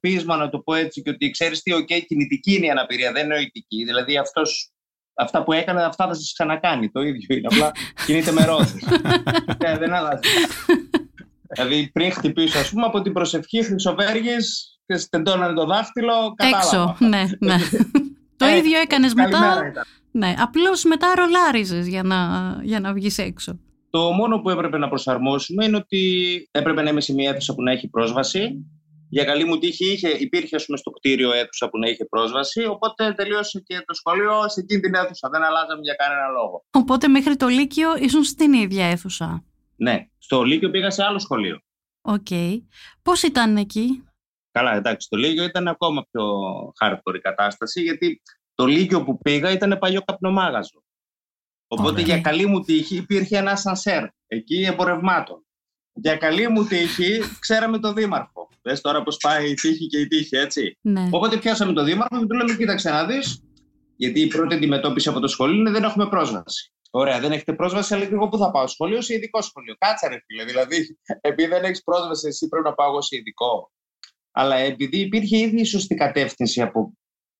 πείσμα 0.00 0.36
να 0.36 0.48
το 0.48 0.58
πω 0.58 0.74
έτσι 0.74 1.02
και 1.02 1.10
ότι 1.10 1.30
ξέρεις 1.30 1.62
τι, 1.62 1.72
οκ, 1.72 1.86
κινητική 2.06 2.54
είναι 2.54 2.66
η 2.66 2.70
αναπηρία, 2.70 3.12
δεν 3.12 3.24
είναι 3.24 3.34
νοητική. 3.34 3.84
Δηλαδή 3.84 4.18
αυτός, 4.18 4.72
αυτά 5.14 5.42
που 5.42 5.52
έκανε, 5.52 5.84
αυτά 5.84 6.06
θα 6.06 6.14
σας 6.14 6.32
ξανακάνει. 6.32 6.90
Το 6.90 7.02
ίδιο 7.02 7.36
είναι, 7.36 7.48
απλά 7.50 7.72
κινείται 8.06 8.32
με 8.32 8.44
ρόδες. 8.44 8.82
Ε, 9.58 9.78
δεν 9.78 9.94
αλλάζει. 9.94 10.20
Δηλαδή 11.56 11.90
πριν 11.92 12.12
χτυπήσω, 12.12 12.58
ας 12.58 12.70
πούμε, 12.70 12.86
από 12.86 13.02
την 13.02 13.12
προσευχή 13.12 13.62
Χρυσοβέργης 13.64 14.78
και 14.86 14.96
στεντώνανε 14.96 15.54
το 15.54 15.64
δάχτυλο, 15.66 16.34
κατάλαβα. 16.36 16.58
Έξω, 16.58 16.96
ναι, 17.06 17.24
ναι. 17.38 17.56
το 18.36 18.44
Ε, 18.44 18.56
ίδιο 18.56 18.80
έκανες 18.80 19.14
Καλημέρα 19.14 19.54
μετά. 19.54 19.68
ήταν. 19.68 19.84
Ναι, 20.10 20.34
απλώς 20.38 20.84
μετά 20.84 21.06
ρολάριζες 21.16 21.86
για 21.88 22.02
να, 22.02 22.16
για 22.62 22.80
να 22.80 22.92
βγεις 22.92 23.18
έξω. 23.18 23.58
Το 23.90 24.12
μόνο 24.12 24.38
που 24.40 24.50
έπρεπε 24.50 24.78
να 24.78 24.88
προσαρμόσουμε 24.88 25.64
είναι 25.64 25.76
ότι 25.76 26.02
έπρεπε 26.50 26.82
να 26.82 26.90
είμαι 26.90 27.00
σε 27.00 27.12
μια 27.14 27.30
αίθουσα 27.30 27.54
που 27.54 27.62
να 27.62 27.72
έχει 27.72 27.88
πρόσβαση. 27.88 28.64
Για 29.08 29.24
καλή 29.24 29.44
μου 29.44 29.58
τύχη 29.58 29.92
είχε, 29.92 30.08
υπήρχε 30.08 30.56
ας 30.56 30.64
πούμε, 30.64 30.78
στο 30.78 30.90
κτίριο 30.90 31.32
αίθουσα 31.32 31.68
που 31.68 31.78
να 31.78 31.88
είχε 31.88 32.04
πρόσβαση, 32.04 32.64
οπότε 32.64 33.12
τελείωσε 33.12 33.62
και 33.66 33.82
το 33.86 33.94
σχολείο 33.94 34.48
σε 34.48 34.60
εκείνη 34.60 34.80
την 34.80 34.94
αίθουσα. 34.94 35.28
Δεν 35.32 35.42
αλλάζαμε 35.42 35.80
για 35.82 35.94
κανένα 35.94 36.26
λόγο. 36.28 36.64
Οπότε 36.70 37.08
μέχρι 37.08 37.36
το 37.36 37.46
Λύκειο 37.46 37.88
ήσουν 38.00 38.22
στην 38.24 38.52
ίδια 38.52 38.86
αίθουσα. 38.86 39.44
Ναι, 39.76 40.08
στο 40.18 40.42
Λύκειο 40.42 40.70
πήγα 40.70 40.90
σε 40.90 41.02
άλλο 41.02 41.18
σχολείο. 41.18 41.60
Οκ. 42.00 42.26
Πώς 43.02 43.22
ήταν 43.22 43.56
εκεί; 43.56 44.04
Καλά, 44.56 44.74
εντάξει, 44.74 45.08
το 45.08 45.16
Λύκειο 45.16 45.44
ήταν 45.44 45.68
ακόμα 45.68 46.06
πιο 46.10 46.24
hardcore 46.80 47.14
η 47.14 47.18
κατάσταση, 47.18 47.82
γιατί 47.82 48.22
το 48.54 48.66
Λύκειο 48.66 49.04
που 49.04 49.18
πήγα 49.18 49.50
ήταν 49.50 49.78
παλιό 49.78 50.02
καπνομάγαζο. 50.04 50.82
Οπότε 51.66 51.90
Ωραία. 51.90 52.04
για 52.04 52.20
καλή 52.20 52.46
μου 52.46 52.60
τύχη 52.60 52.96
υπήρχε 52.96 53.36
ένα 53.36 53.56
σανσέρ 53.56 54.04
εκεί 54.26 54.62
εμπορευμάτων. 54.62 55.46
Για 55.92 56.16
καλή 56.16 56.48
μου 56.48 56.64
τύχη, 56.64 57.20
ξέραμε 57.38 57.78
τον 57.78 57.94
Δήμαρχο. 57.94 58.48
Δε 58.62 58.72
τώρα 58.72 59.02
πώς 59.02 59.16
πάει 59.16 59.50
η 59.50 59.54
τύχη 59.54 59.86
και 59.86 59.98
η 59.98 60.06
τύχη, 60.06 60.36
έτσι. 60.36 60.78
Ναι. 60.80 61.08
Οπότε 61.10 61.36
πιάσαμε 61.36 61.72
τον 61.72 61.84
Δήμαρχο 61.84 62.18
και 62.18 62.26
του 62.26 62.36
λέμε: 62.36 62.56
Κοίταξε 62.56 62.90
να 62.90 63.04
δεις, 63.06 63.42
γιατί 63.96 64.20
η 64.20 64.26
πρώτη 64.26 64.54
αντιμετώπιση 64.54 65.08
από 65.08 65.20
το 65.20 65.28
σχολείο 65.28 65.60
είναι 65.60 65.70
δεν 65.70 65.84
έχουμε 65.84 66.08
πρόσβαση. 66.08 66.72
Ωραία, 66.98 67.20
δεν 67.20 67.32
έχετε 67.32 67.52
πρόσβαση, 67.52 67.94
αλλά 67.94 68.04
και 68.04 68.14
εγώ 68.14 68.28
πού 68.28 68.38
θα 68.38 68.50
πάω, 68.50 68.66
σχολείο 68.66 69.00
σε 69.00 69.14
ειδικό 69.14 69.42
σχολείο. 69.42 69.74
Κάτσε 69.78 70.08
ρε 70.08 70.18
φίλε, 70.26 70.44
δηλαδή, 70.44 70.98
επειδή 71.20 71.48
δεν 71.48 71.64
έχεις 71.64 71.82
πρόσβαση, 71.82 72.26
εσύ 72.28 72.48
πρέπει 72.48 72.64
να 72.64 72.74
πάω 72.74 72.88
εγώ 72.88 73.00
σε 73.00 73.16
ειδικό. 73.16 73.72
Αλλά 74.32 74.56
επειδή 74.56 75.00
υπήρχε 75.00 75.38
ήδη 75.38 75.60
η 75.60 75.64
σωστή 75.64 75.94
κατεύθυνση 75.94 76.60
από 76.62 76.92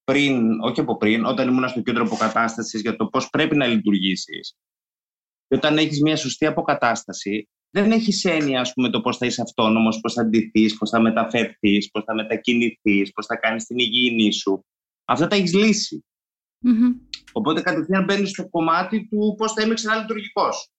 πριν, 0.04 0.60
όχι 0.60 0.80
από 0.80 0.96
πριν, 0.96 1.24
όταν 1.24 1.48
ήμουν 1.48 1.68
στο 1.68 1.80
κέντρο 1.82 2.04
αποκατάστασης 2.04 2.80
για 2.80 2.96
το 2.96 3.06
πώς 3.06 3.30
πρέπει 3.30 3.56
να 3.56 3.66
λειτουργήσεις. 3.66 4.56
Και 5.48 5.56
όταν 5.56 5.78
έχεις 5.78 6.00
μια 6.00 6.16
σωστή 6.16 6.46
αποκατάσταση, 6.46 7.48
δεν 7.70 7.92
έχεις 7.92 8.24
έννοια 8.24 8.60
ας 8.60 8.72
πούμε, 8.72 8.90
το 8.90 9.00
πώς 9.00 9.16
θα 9.16 9.26
είσαι 9.26 9.42
αυτόνομος, 9.42 10.00
πώς 10.00 10.12
θα 10.12 10.24
ντυθείς, 10.24 10.76
πώς 10.76 10.90
θα 10.90 11.00
μεταφερθείς, 11.00 11.90
πώς 11.90 12.04
θα 12.04 12.14
μετακινηθείς, 12.14 13.12
πώς 13.12 13.26
θα 13.26 13.36
κάνεις 13.36 13.64
την 13.64 13.78
υγιεινή 13.78 14.32
σου. 14.32 14.64
Αυτά 15.04 15.26
τα 15.26 15.36
έχεις 15.36 15.54
λύσει. 15.54 16.04
Μμμ. 16.58 16.94
Οπότε 17.36 17.60
κατευθείαν 17.60 18.04
μπαίνεις 18.04 18.30
στο 18.30 18.48
κομμάτι 18.48 19.08
του 19.08 19.34
πώς 19.38 19.52
θα 19.52 19.62
είμαι 19.62 19.74
ξανά 19.74 19.96
λειτουργικός 19.96 20.70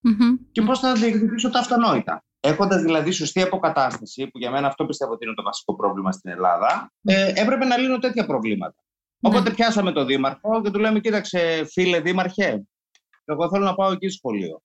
Μμμ. 0.00 0.36
και 0.52 0.62
πώς 0.62 0.78
θα 0.78 0.92
διεκδικήσω 0.92 1.50
τα 1.50 1.58
αυτονόητα. 1.58 2.24
Έχοντας 2.40 2.82
δηλαδή 2.82 3.10
σωστή 3.10 3.42
αποκατάσταση, 3.42 4.28
που 4.28 4.38
για 4.38 4.50
μένα 4.50 4.66
αυτό 4.66 4.86
πιστεύω 4.86 5.12
ότι 5.12 5.24
είναι 5.24 5.34
το 5.34 5.42
βασικό 5.42 5.76
πρόβλημα 5.76 6.12
στην 6.12 6.30
Ελλάδα, 6.30 6.92
ε, 7.02 7.32
έπρεπε 7.34 7.64
να 7.64 7.76
λύνω 7.76 7.98
τέτοια 7.98 8.26
προβλήματα. 8.26 8.74
Ναι. 9.18 9.30
Οπότε 9.30 9.50
πιάσαμε 9.50 9.92
τον 9.92 10.06
Δήμαρχο 10.06 10.62
και 10.62 10.70
του 10.70 10.78
λέμε: 10.78 11.00
Κοίταξε, 11.00 11.64
φίλε 11.64 12.00
Δήμαρχε, 12.00 12.66
εγώ 13.24 13.50
θέλω 13.50 13.64
να 13.64 13.74
πάω 13.74 13.92
εκεί 13.92 14.08
σχολείο. 14.08 14.62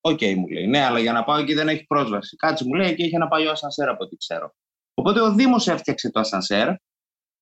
Οκ, 0.00 0.20
μου 0.36 0.46
λέει. 0.46 0.66
Ναι, 0.66 0.84
αλλά 0.84 0.98
για 0.98 1.12
να 1.12 1.24
πάω 1.24 1.36
εκεί 1.36 1.54
δεν 1.54 1.68
έχει 1.68 1.86
πρόσβαση. 1.86 2.36
Κάτσε, 2.36 2.64
μου 2.64 2.74
λέει, 2.74 2.88
εκεί 2.88 3.02
έχει 3.02 3.14
ένα 3.14 3.28
παλιό 3.28 3.50
ασανσέρ 3.50 3.88
από 3.88 4.04
ό,τι 4.04 4.16
ξέρω. 4.16 4.54
Οπότε 4.94 5.20
ο 5.20 5.34
Δήμος 5.34 5.68
έφτιαξε 5.68 6.10
το 6.10 6.20
ασανσέρ, 6.20 6.68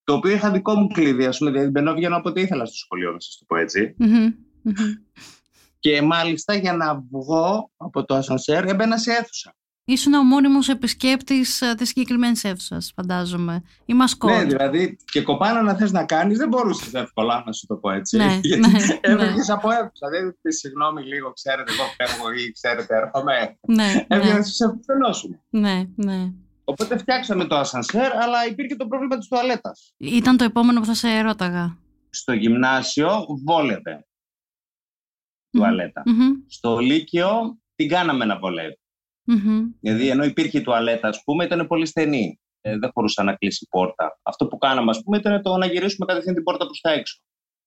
το 0.05 0.15
οποίο 0.15 0.31
είχα 0.31 0.51
δικό 0.51 0.75
μου 0.75 0.87
κλειδί, 0.87 1.25
ας 1.27 1.39
πούμε, 1.39 1.51
δηλαδή 1.51 1.71
μπαίνω 1.71 1.95
βγαίνω 1.95 2.17
όποτε 2.17 2.41
ήθελα 2.41 2.65
στο 2.65 2.77
σχολείο, 2.77 3.13
να 3.13 3.21
σας 3.21 3.37
το 3.39 3.45
πω 3.49 3.57
έτσι. 3.57 3.95
Μμμ. 3.99 4.29
Μμμ. 4.63 4.93
Και 5.79 6.03
μάλιστα 6.03 6.55
για 6.55 6.73
να 6.73 7.05
βγω 7.11 7.71
από 7.77 8.05
το 8.05 8.15
ασανσέρ 8.15 8.65
έμπαινα 8.65 8.99
σε 8.99 9.13
αίθουσα. 9.13 9.55
Ήσουν 9.87 10.13
ο 10.15 10.23
μόνιμος 10.23 10.69
επισκέπτης 10.69 11.61
ε, 11.63 11.75
της 11.75 11.89
συγκεκριμένης 11.89 12.45
αίθουσας, 12.45 12.93
φαντάζομαι. 12.97 13.63
Η 13.85 13.95
μασκότ. 13.95 14.31
Ναι, 14.31 14.45
δηλαδή 14.45 14.97
και 15.13 15.23
κοπάνα 15.23 15.63
να 15.63 15.75
θες 15.75 15.93
να 15.93 16.05
κάνεις, 16.05 16.39
δεν 16.39 16.49
μπορούσες 16.49 16.93
εύκολα 16.95 17.43
να 17.47 17.53
σου 17.53 17.67
το 17.67 17.77
πω 17.77 17.91
έτσι. 17.91 18.17
Ναι, 18.17 18.39
Γιατί 18.43 18.71
ναι, 18.71 18.79
έβγαινες 19.01 19.51
από 19.51 19.71
αίθουσα. 19.71 20.09
Δεν 20.11 20.37
πει 20.43 20.51
συγγνώμη 20.53 21.03
λίγο, 21.03 21.33
ξέρετε, 21.33 21.73
εγώ 21.73 21.83
φεύγω 21.97 22.31
ή 22.33 22.51
ξέρετε, 22.53 22.97
έρχομαι. 22.97 23.59
ναι, 23.67 24.05
Έβγαινες 24.09 24.37
ναι, 24.37 24.43
σε 24.43 24.81
φαινόσουν. 24.87 25.41
ναι, 25.51 25.83
ναι. 25.97 26.33
Οπότε 26.65 26.99
φτιάξαμε 26.99 27.45
το 27.45 27.57
ασανσέρ, 27.57 28.17
αλλά 28.17 28.47
υπήρχε 28.47 28.77
το 28.77 28.87
πρόβλημα 28.87 29.17
της 29.19 29.29
τουαλέτας. 29.29 29.95
Ήταν 29.97 30.37
το 30.37 30.45
επόμενο 30.45 30.81
που 30.81 30.87
θα 30.87 30.95
σε 30.95 31.09
ερώταγα. 31.09 31.79
Στο 32.11 32.33
γυμνάσιο 32.33 33.27
βόλευε 33.45 34.07
τουαλέτα. 35.51 36.03
Μμμ. 36.07 36.33
Στο 36.47 36.79
Λύκειο 36.79 37.59
την 37.75 37.89
κάναμε 37.89 38.25
να 38.25 38.39
βολεύει. 38.39 38.79
Μμμ. 39.25 39.65
Δηλαδή, 39.81 40.09
ενώ 40.09 40.25
υπήρχε 40.25 40.59
η 40.59 40.63
τουαλέτα, 40.63 41.09
ας 41.09 41.23
πούμε, 41.25 41.45
ήταν 41.45 41.67
πολύ 41.67 41.87
στενή. 41.87 42.41
Ε, 42.61 42.79
δεν 42.79 42.91
μπορούσα 42.95 43.23
να 43.23 43.35
κλείσει 43.35 43.65
η 43.65 43.69
πόρτα. 43.71 44.19
Αυτό 44.23 44.47
που 44.47 44.59
κάναμε, 44.59 44.91
ας 44.91 45.03
πούμε, 45.03 45.17
ήταν 45.17 45.43
το 45.43 45.57
να 45.57 45.67
γυρίσουμε 45.67 46.07
κατευθείαν 46.07 46.35
την 46.35 46.45
πόρτα 46.45 46.65
προς 46.65 46.81
τα 46.81 46.91
έξω. 46.91 47.21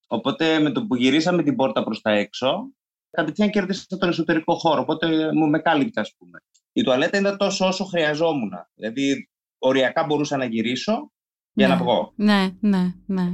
Οπότε, 0.07 0.59
με 0.59 0.71
το 0.71 0.85
που 0.85 0.95
γυρίσαμε 0.95 1.43
την 1.43 1.55
πόρτα 1.55 1.83
προς 1.83 2.01
τα 2.01 2.11
έξω, 2.11 2.71
κατευθείαν 3.09 3.49
κέρδισα 3.49 3.97
τον 3.97 4.09
εσωτερικό 4.09 4.55
χώρο. 4.55 4.81
Οπότε 4.81 5.33
μου 5.33 5.49
με 5.49 5.59
κάλυπτε, 5.59 6.01
ας 6.01 6.15
πούμε. 6.17 6.39
Η 6.77 6.83
τουαλέτα 6.83 7.17
ήταν 7.17 7.37
τόσο 7.37 7.67
όσο 7.67 7.83
χρειαζόμουν. 7.83 8.51
Δηλαδή, 8.75 9.29
οριακά 9.57 10.03
μπορούσα 10.03 10.37
να 10.37 10.45
γυρίσω 10.45 11.11
για 11.53 11.67
Ναι. 11.67 11.73
να 11.73 11.79
βγω. 11.79 12.13
Ναι, 12.15 12.49
ναι, 12.59 12.93
ναι. 13.05 13.31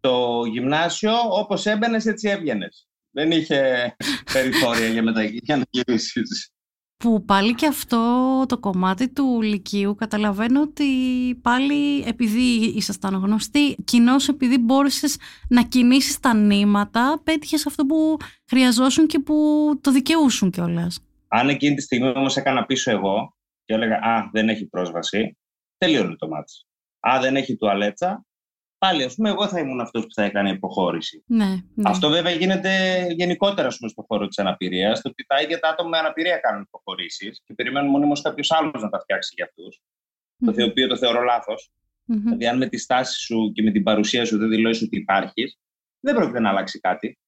Το 0.00 0.42
γυμνάσιο, 0.50 1.12
όπως 1.30 1.66
έμπαινες, 1.66 2.06
έτσι 2.06 2.28
έβγαινες. 2.28 2.88
Δεν 3.10 3.30
είχε 3.30 3.60
περιθώρια 4.32 4.86
για, 4.88 5.02
μετα... 5.02 5.22
για 5.22 5.56
να 5.56 5.62
γυρίσεις. 5.70 6.50
Που 6.96 7.24
πάλι 7.24 7.54
και 7.54 7.66
αυτό 7.66 8.44
το 8.48 8.58
κομμάτι 8.58 9.08
του 9.08 9.42
Λυκείου 9.42 9.94
καταλαβαίνω 9.94 10.60
ότι 10.60 10.84
πάλι 11.42 12.02
επειδή 12.06 12.72
ήσασταν 12.76 13.14
γνωστοί, 13.14 13.74
κοινώς 13.84 14.28
επειδή 14.28 14.58
μπόρεσες 14.58 15.16
να 15.48 15.62
κινήσεις 15.62 16.20
τα 16.20 16.34
νήματα, 16.34 17.20
πέτυχες 17.24 17.66
αυτό 17.66 17.86
που 17.86 18.16
χρειαζόσουν 18.48 19.06
και 19.06 19.18
που 19.18 19.34
το 19.80 19.92
δικαιούσουν 19.92 20.50
κιόλας. 20.50 20.98
Αν 21.34 21.48
εκείνη 21.48 21.74
τη 21.74 21.82
στιγμή 21.82 22.08
όμως 22.08 22.36
έκανα 22.36 22.66
πίσω 22.66 22.90
εγώ 22.90 23.36
και 23.64 23.74
έλεγα 23.74 23.96
Α, 23.96 24.28
δεν 24.32 24.48
έχει 24.48 24.66
πρόσβαση, 24.66 25.38
τελείωνε 25.78 26.16
το 26.16 26.28
μάτι. 26.28 26.52
Α, 27.00 27.18
δεν 27.20 27.36
έχει 27.36 27.56
τουαλέτσα, 27.56 28.26
πάλι 28.78 29.04
ας 29.04 29.14
πούμε, 29.14 29.28
εγώ 29.28 29.48
θα 29.48 29.58
ήμουν 29.58 29.80
αυτός 29.80 30.02
που 30.02 30.12
θα 30.12 30.22
έκανε 30.22 30.50
υποχώρηση. 30.50 31.24
Ναι, 31.26 31.46
ναι. 31.46 31.82
Αυτό 31.84 32.08
βέβαια 32.08 32.32
γίνεται 32.32 33.06
γενικότερα 33.10 33.68
ας 33.68 33.76
πούμε, 33.76 33.90
στον 33.90 34.04
χώρο 34.08 34.26
της 34.26 34.38
αναπηρίας, 34.38 35.00
το 35.00 35.08
ότι 35.08 35.24
τα 35.26 35.40
ίδια 35.40 35.58
τα 35.58 35.68
άτομα 35.68 35.88
με 35.88 35.98
αναπηρία 35.98 36.36
κάνουν 36.36 36.62
υποχωρήσεις 36.62 37.42
και 37.44 37.54
περιμένουν 37.54 37.90
μονίμω 37.90 38.12
κάποιος 38.22 38.50
άλλος 38.50 38.82
να 38.82 38.88
τα 38.88 38.98
φτιάξει 38.98 39.32
για 39.36 39.44
αυτούς. 39.44 39.80
Μμμ. 40.36 40.52
Το 40.52 40.64
οποίο 40.64 40.88
το 40.88 40.96
θεωρώ 40.96 41.22
λάθος. 41.22 41.70
Μμμ. 42.04 42.22
Δηλαδή, 42.22 42.46
αν 42.46 42.58
με 42.58 42.66
τη 42.66 42.76
στάση 42.76 43.20
σου 43.20 43.52
και 43.54 43.62
με 43.62 43.70
την 43.70 43.82
παρουσία 43.82 44.24
σου 44.24 44.38
δεν 44.38 44.48
δηλώσει 44.48 44.84
ότι 44.84 44.96
υπάρχεις, 44.96 45.58
δεν 46.00 46.14
πρόκειται 46.14 46.40
να 46.40 46.48
αλλάξει 46.48 46.80
κάτι. 46.80 47.18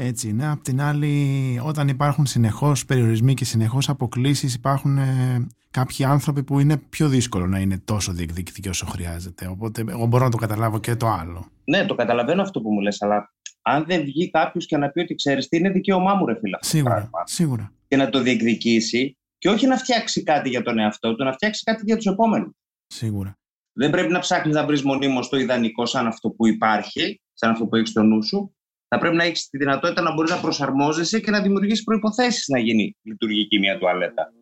Έτσι 0.00 0.28
είναι. 0.28 0.48
Απ' 0.48 0.62
την 0.62 0.80
άλλη, 0.80 1.60
όταν 1.64 1.88
υπάρχουν 1.88 2.26
συνεχώς 2.26 2.84
περιορισμοί 2.84 3.34
και 3.34 3.44
συνεχώς 3.44 3.88
αποκλήσεις, 3.88 4.54
υπάρχουν 4.54 4.98
ε, 4.98 5.46
κάποιοι 5.70 6.04
άνθρωποι 6.04 6.42
που 6.42 6.60
είναι 6.60 6.76
πιο 6.76 7.08
δύσκολο 7.08 7.46
να 7.46 7.58
είναι 7.58 7.78
τόσο 7.84 8.12
διεκδικητικοί 8.12 8.68
όσο 8.68 8.86
χρειάζεται. 8.86 9.46
Οπότε, 9.46 9.84
εγώ 9.88 10.06
μπορώ 10.06 10.24
να 10.24 10.30
το 10.30 10.36
καταλάβω 10.36 10.78
και 10.78 10.96
το 10.96 11.06
άλλο. 11.06 11.46
Ναι, 11.64 11.86
το 11.86 11.94
καταλαβαίνω 11.94 12.42
αυτό 12.42 12.60
που 12.60 12.72
μου 12.72 12.80
λες, 12.80 13.02
αλλά 13.02 13.32
αν 13.62 13.84
δεν 13.86 14.04
βγει 14.04 14.30
κάποιος 14.30 14.66
και 14.66 14.76
να 14.76 14.88
πει 14.88 15.00
ότι 15.00 15.14
ξέρεις 15.14 15.48
τι 15.48 15.56
είναι 15.56 15.70
δικαίωμά 15.70 16.14
μου, 16.14 16.26
ρε 16.26 16.38
φίλε. 16.38 16.56
αυτό 16.56 16.70
το 16.70 16.76
Σίγουρα, 16.76 16.94
πράγμα, 16.94 17.22
σίγουρα. 17.24 17.72
Και 17.88 17.96
να 17.96 18.08
το 18.08 18.22
διεκδικήσει 18.22 19.16
και 19.38 19.48
όχι 19.48 19.66
να 19.66 19.76
φτιάξει 19.76 20.22
κάτι 20.22 20.48
για 20.48 20.62
τον 20.62 20.78
εαυτό 20.78 21.14
του, 21.14 21.24
να 21.24 21.32
φτιάξει 21.32 21.62
κάτι 21.64 21.82
για 21.84 21.96
τους 21.96 22.06
επόμενους. 22.06 22.52
Σίγουρα. 22.86 23.38
Δεν 23.72 23.90
πρέπει 23.90 24.12
να 24.12 24.18
ψάχνεις 24.18 24.54
να 24.54 24.66
βρεις 24.66 24.82
μονίμως 24.82 25.28
το 25.28 25.36
ιδανικό 25.36 25.86
σαν 25.86 26.06
αυτό 26.06 26.30
που 26.30 26.46
υπάρχει, 26.46 27.20
σαν 27.32 27.50
αυτό 27.50 27.66
που 27.66 27.76
έχεις 27.76 27.90
στο 27.90 28.02
νου 28.02 28.22
σου. 28.22 28.52
Θα 28.90 28.98
πρέπει 28.98 29.16
να 29.16 29.24
έχεις 29.24 29.48
τη 29.48 29.58
δυνατότητα 29.58 30.02
να 30.02 30.12
μπορείς 30.14 30.30
να 30.30 30.36
προσαρμόζεσαι 30.36 31.20
και 31.20 31.30
να 31.30 31.40
δημιουργήσεις 31.40 31.84
προποθέσει 31.84 32.52
να 32.52 32.58
γίνει 32.58 32.96
λειτουργική 33.02 33.58
μια 33.58 33.78
τουαλέτα. 33.78 34.32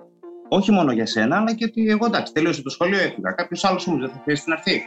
Όχι 0.49 0.73
μόνο 0.73 0.93
για 0.93 1.07
σένα, 1.07 1.37
αλλά 1.37 1.55
και 1.55 1.65
ότι 1.65 1.89
εγώ 1.89 2.07
εντάξει, 2.07 2.33
τελείωσε 2.33 2.63
το 2.63 2.71
σχολείο, 2.71 2.99
έφυγα. 2.99 3.33
Κάποιος 3.33 3.65
άλλος 3.65 3.87
όμως 3.87 4.01
δεν 4.01 4.11
θα 4.11 4.21
χρειαστεί 4.23 4.51
να 4.51 4.57
έρθει. 4.57 4.83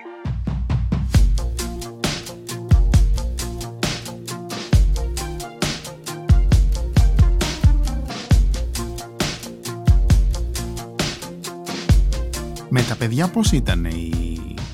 Με 12.69 12.82
τα 12.82 12.95
παιδιά 12.95 13.28
πώς 13.28 13.52
ήταν 13.52 13.86
η, 13.86 14.12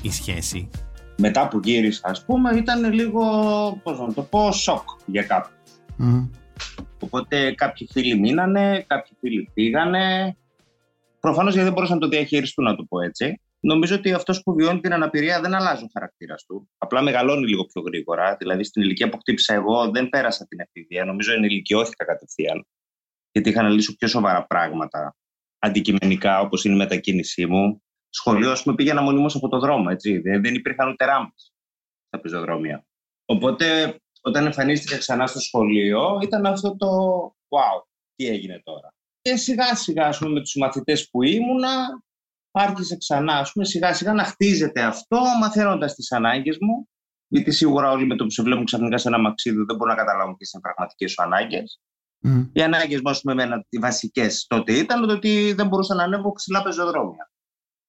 η 0.02 0.10
σχέση; 0.10 0.70
Μετά 1.16 1.48
που 1.48 1.60
γύρισα, 1.64 2.08
ας 2.08 2.24
πούμε, 2.24 2.56
ήταν 2.56 2.92
λίγο, 2.92 3.22
πώς 3.82 3.98
να 3.98 4.12
το 4.12 4.22
πω, 4.22 4.52
σοκ 4.52 4.88
για 5.06 5.22
κάποιους. 5.22 5.70
Μμ. 5.96 6.24
Οπότε 7.00 7.52
κάποιοι 7.52 7.88
φίλοι 7.90 8.18
μείνανε, 8.18 8.84
κάποιοι 8.86 9.12
φίλοι 9.20 9.50
πήγανε. 9.54 10.36
Προφανώς 11.20 11.52
γιατί 11.52 11.66
δεν 11.66 11.74
μπορούσαν 11.74 11.98
να 11.98 12.02
το 12.02 12.08
διαχειριστούν, 12.08 12.64
να 12.64 12.76
το 12.76 12.84
πω 12.84 13.00
έτσι. 13.00 13.40
Νομίζω 13.60 13.94
ότι 13.94 14.12
αυτός 14.12 14.42
που 14.42 14.54
βιώνει 14.54 14.80
την 14.80 14.92
αναπηρία 14.92 15.40
δεν 15.40 15.54
αλλάζει 15.54 15.84
ο 15.84 15.88
χαρακτήρας 15.92 16.44
του. 16.44 16.68
Απλά 16.78 17.02
μεγαλώνει 17.02 17.46
λίγο 17.48 17.64
πιο 17.64 17.82
γρήγορα. 17.82 18.36
Δηλαδή, 18.38 18.64
στην 18.64 18.82
ηλικία 18.82 19.08
που 19.08 19.18
χτύπησα 19.18 19.54
εγώ, 19.54 19.90
δεν 19.90 20.08
πέρασα 20.08 20.46
την 20.46 20.60
εφηβεία. 20.60 21.04
Νομίζω 21.04 21.32
ενηλικιώθηκα 21.32 22.04
κατευθείαν. 22.04 22.66
Γιατί 23.32 23.48
είχα 23.48 23.62
να 23.62 23.68
λύσω 23.68 23.96
πιο 23.96 24.08
σοβαρά 24.08 24.46
πράγματα 24.46 25.16
αντικειμενικά, 25.58 26.40
όπως 26.40 26.64
είναι 26.64 26.74
η 26.74 26.78
μετακίνησή 26.78 27.46
μου. 27.46 27.82
Σχολείο, 28.16 28.50
ας 28.50 28.62
πούμε, 28.62 28.74
πήγαινα 28.74 29.02
μονίμως 29.02 29.34
από 29.34 29.48
το 29.48 29.58
δρόμο. 29.58 29.86
Έτσι. 29.90 30.18
Δεν, 30.18 30.42
δεν 30.42 30.54
υπήρχαν 30.54 30.88
ούτε 30.88 31.04
ράμπε 31.04 31.32
στα 32.06 32.20
πεζοδρόμια. 32.20 32.86
Οπότε, 33.24 33.96
όταν 34.20 34.44
εμφανίστηκα 34.44 34.98
ξανά 34.98 35.26
στο 35.26 35.40
σχολείο, 35.40 36.18
ήταν 36.22 36.46
αυτό 36.46 36.76
το 36.76 36.88
wow, 37.48 37.82
τι 38.14 38.26
έγινε 38.26 38.60
τώρα. 38.64 38.94
Και 39.20 39.36
σιγά 39.36 39.74
σιγά, 39.74 40.06
ας 40.06 40.18
πούμε, 40.18 40.32
με 40.32 40.40
τους 40.40 40.54
μαθητές 40.54 41.08
που 41.10 41.22
ήμουνα, 41.22 42.02
άρχισε 42.50 42.96
ξανά, 42.96 43.32
ας 43.32 43.52
πούμε, 43.52 43.64
σιγά 43.64 43.94
σιγά 43.94 44.12
να 44.12 44.24
χτίζεται 44.24 44.82
αυτό, 44.82 45.20
μαθαίνοντας 45.40 45.94
τις 45.94 46.12
ανάγκες 46.12 46.56
μου, 46.60 46.88
γιατί 47.28 47.50
σίγουρα 47.50 47.90
όλοι 47.90 48.06
με 48.06 48.16
το 48.16 48.24
που 48.24 48.30
σε 48.30 48.42
βλέπουν 48.42 48.64
ξαφνικά 48.64 48.98
σε 48.98 49.08
ένα 49.08 49.18
μαξίδι 49.18 49.56
δεν 49.56 49.76
μπορούν 49.76 49.94
να 49.94 50.04
καταλάβουν 50.04 50.36
ποιες 50.36 50.52
είναι 50.52 50.62
οι 50.64 50.68
πραγματικές 50.68 51.12
σου 51.12 51.22
ανάγκες. 51.22 51.80
Μμ. 52.20 52.42
Οι 52.52 52.62
ανάγκες 52.62 53.00
μου, 53.00 53.10
ας 53.10 53.20
πούμε, 53.20 53.32
εμένα, 53.32 53.64
οι 53.68 53.78
βασικές 53.78 54.46
τότε 54.46 54.72
ήταν 54.72 55.06
το 55.06 55.12
ότι 55.12 55.52
δεν 55.52 55.66
μπορούσα 55.68 55.94
να 55.94 56.02
ανέβω 56.02 56.32
ψηλά 56.32 56.62
πεζοδρόμια. 56.62 57.30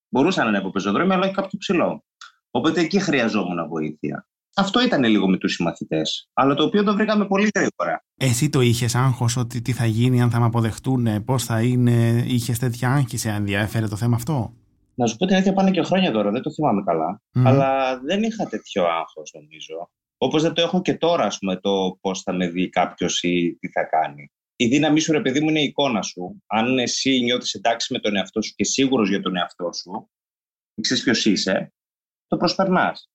Μπορούσα 0.09 0.43
να 0.43 0.49
ανέβω 0.49 0.71
πεζοδρόμια, 0.71 1.15
αλλά 1.15 1.25
όχι 1.25 1.33
κάποιο 1.33 1.57
ψηλό. 1.57 2.03
Οπότε 2.51 2.81
εκεί 2.81 2.99
χρειαζόμουν 2.99 3.67
βοήθεια. 3.67 4.27
Αυτό 4.55 4.83
ήταν 4.83 5.03
λίγο 5.03 5.29
με 5.29 5.37
τους 5.37 5.53
συμμαθητές, 5.53 6.29
αλλά 6.33 6.53
το 6.53 6.63
οποίο 6.63 6.83
το 6.83 6.93
βρήκαμε 6.93 7.25
πολύ 7.25 7.49
γρήγορα. 7.55 8.05
Εσύ 8.17 8.49
το 8.49 8.61
είχες 8.61 8.95
άγχος 8.95 9.37
ότι 9.37 9.61
τι 9.61 9.71
θα 9.71 9.85
γίνει, 9.85 10.21
αν 10.21 10.29
θα 10.29 10.39
με 10.39 10.45
αποδεχτούν, 10.45 11.23
πώς 11.23 11.43
θα 11.43 11.61
είναι, 11.61 12.23
είχες 12.27 12.59
τέτοια 12.59 12.91
άγχηση, 12.91 13.29
αν 13.29 13.45
διαφέρε 13.45 13.87
το 13.87 13.95
θέμα 13.95 14.15
αυτό; 14.15 14.53
Να 14.93 15.07
σου 15.07 15.15
πω 15.15 15.25
την 15.25 15.35
αλήθεια, 15.35 15.53
πάνε 15.53 15.71
και 15.71 15.81
χρόνια 15.81 16.11
τώρα, 16.11 16.31
δεν 16.31 16.41
το 16.41 16.51
θυμάμαι 16.51 16.83
καλά. 16.83 17.21
Αλλά 17.33 17.99
δεν 17.99 18.23
είχα 18.23 18.45
τέτοιο 18.45 18.83
άγχος, 18.85 19.31
νομίζω. 19.33 19.89
Όπως 20.17 20.41
δεν 20.41 20.53
το 20.53 20.61
έχω 20.61 20.81
και 20.81 20.93
τώρα, 20.93 21.23
ας 21.23 21.37
πούμε, 21.37 21.55
το 21.55 21.97
πώς 22.01 22.21
θα 22.21 22.33
με 22.33 22.47
δει 22.47 22.69
κάποιος 22.69 23.23
ή 23.23 23.57
τι 23.59 23.67
θα 23.67 23.83
κάνει. 23.83 24.31
Η 24.59 24.67
δύναμή 24.67 24.99
σου, 24.99 25.11
ρε 25.11 25.21
παιδί 25.21 25.39
μου, 25.39 25.49
είναι 25.49 25.61
η 25.61 25.63
εικόνα 25.63 26.01
σου. 26.01 26.43
Αν 26.45 26.79
εσύ 26.79 27.19
νιώθεις 27.19 27.53
εντάξει 27.53 27.93
με 27.93 27.99
τον 27.99 28.15
εαυτό 28.15 28.41
σου 28.41 28.53
και 28.55 28.63
σίγουρος 28.63 29.09
για 29.09 29.21
τον 29.21 29.35
εαυτό 29.35 29.71
σου, 29.73 30.09
ξέρεις 30.81 31.03
ποιος 31.03 31.25
είσαι, 31.25 31.73
το 32.27 32.37
προσπερνάς. 32.37 33.09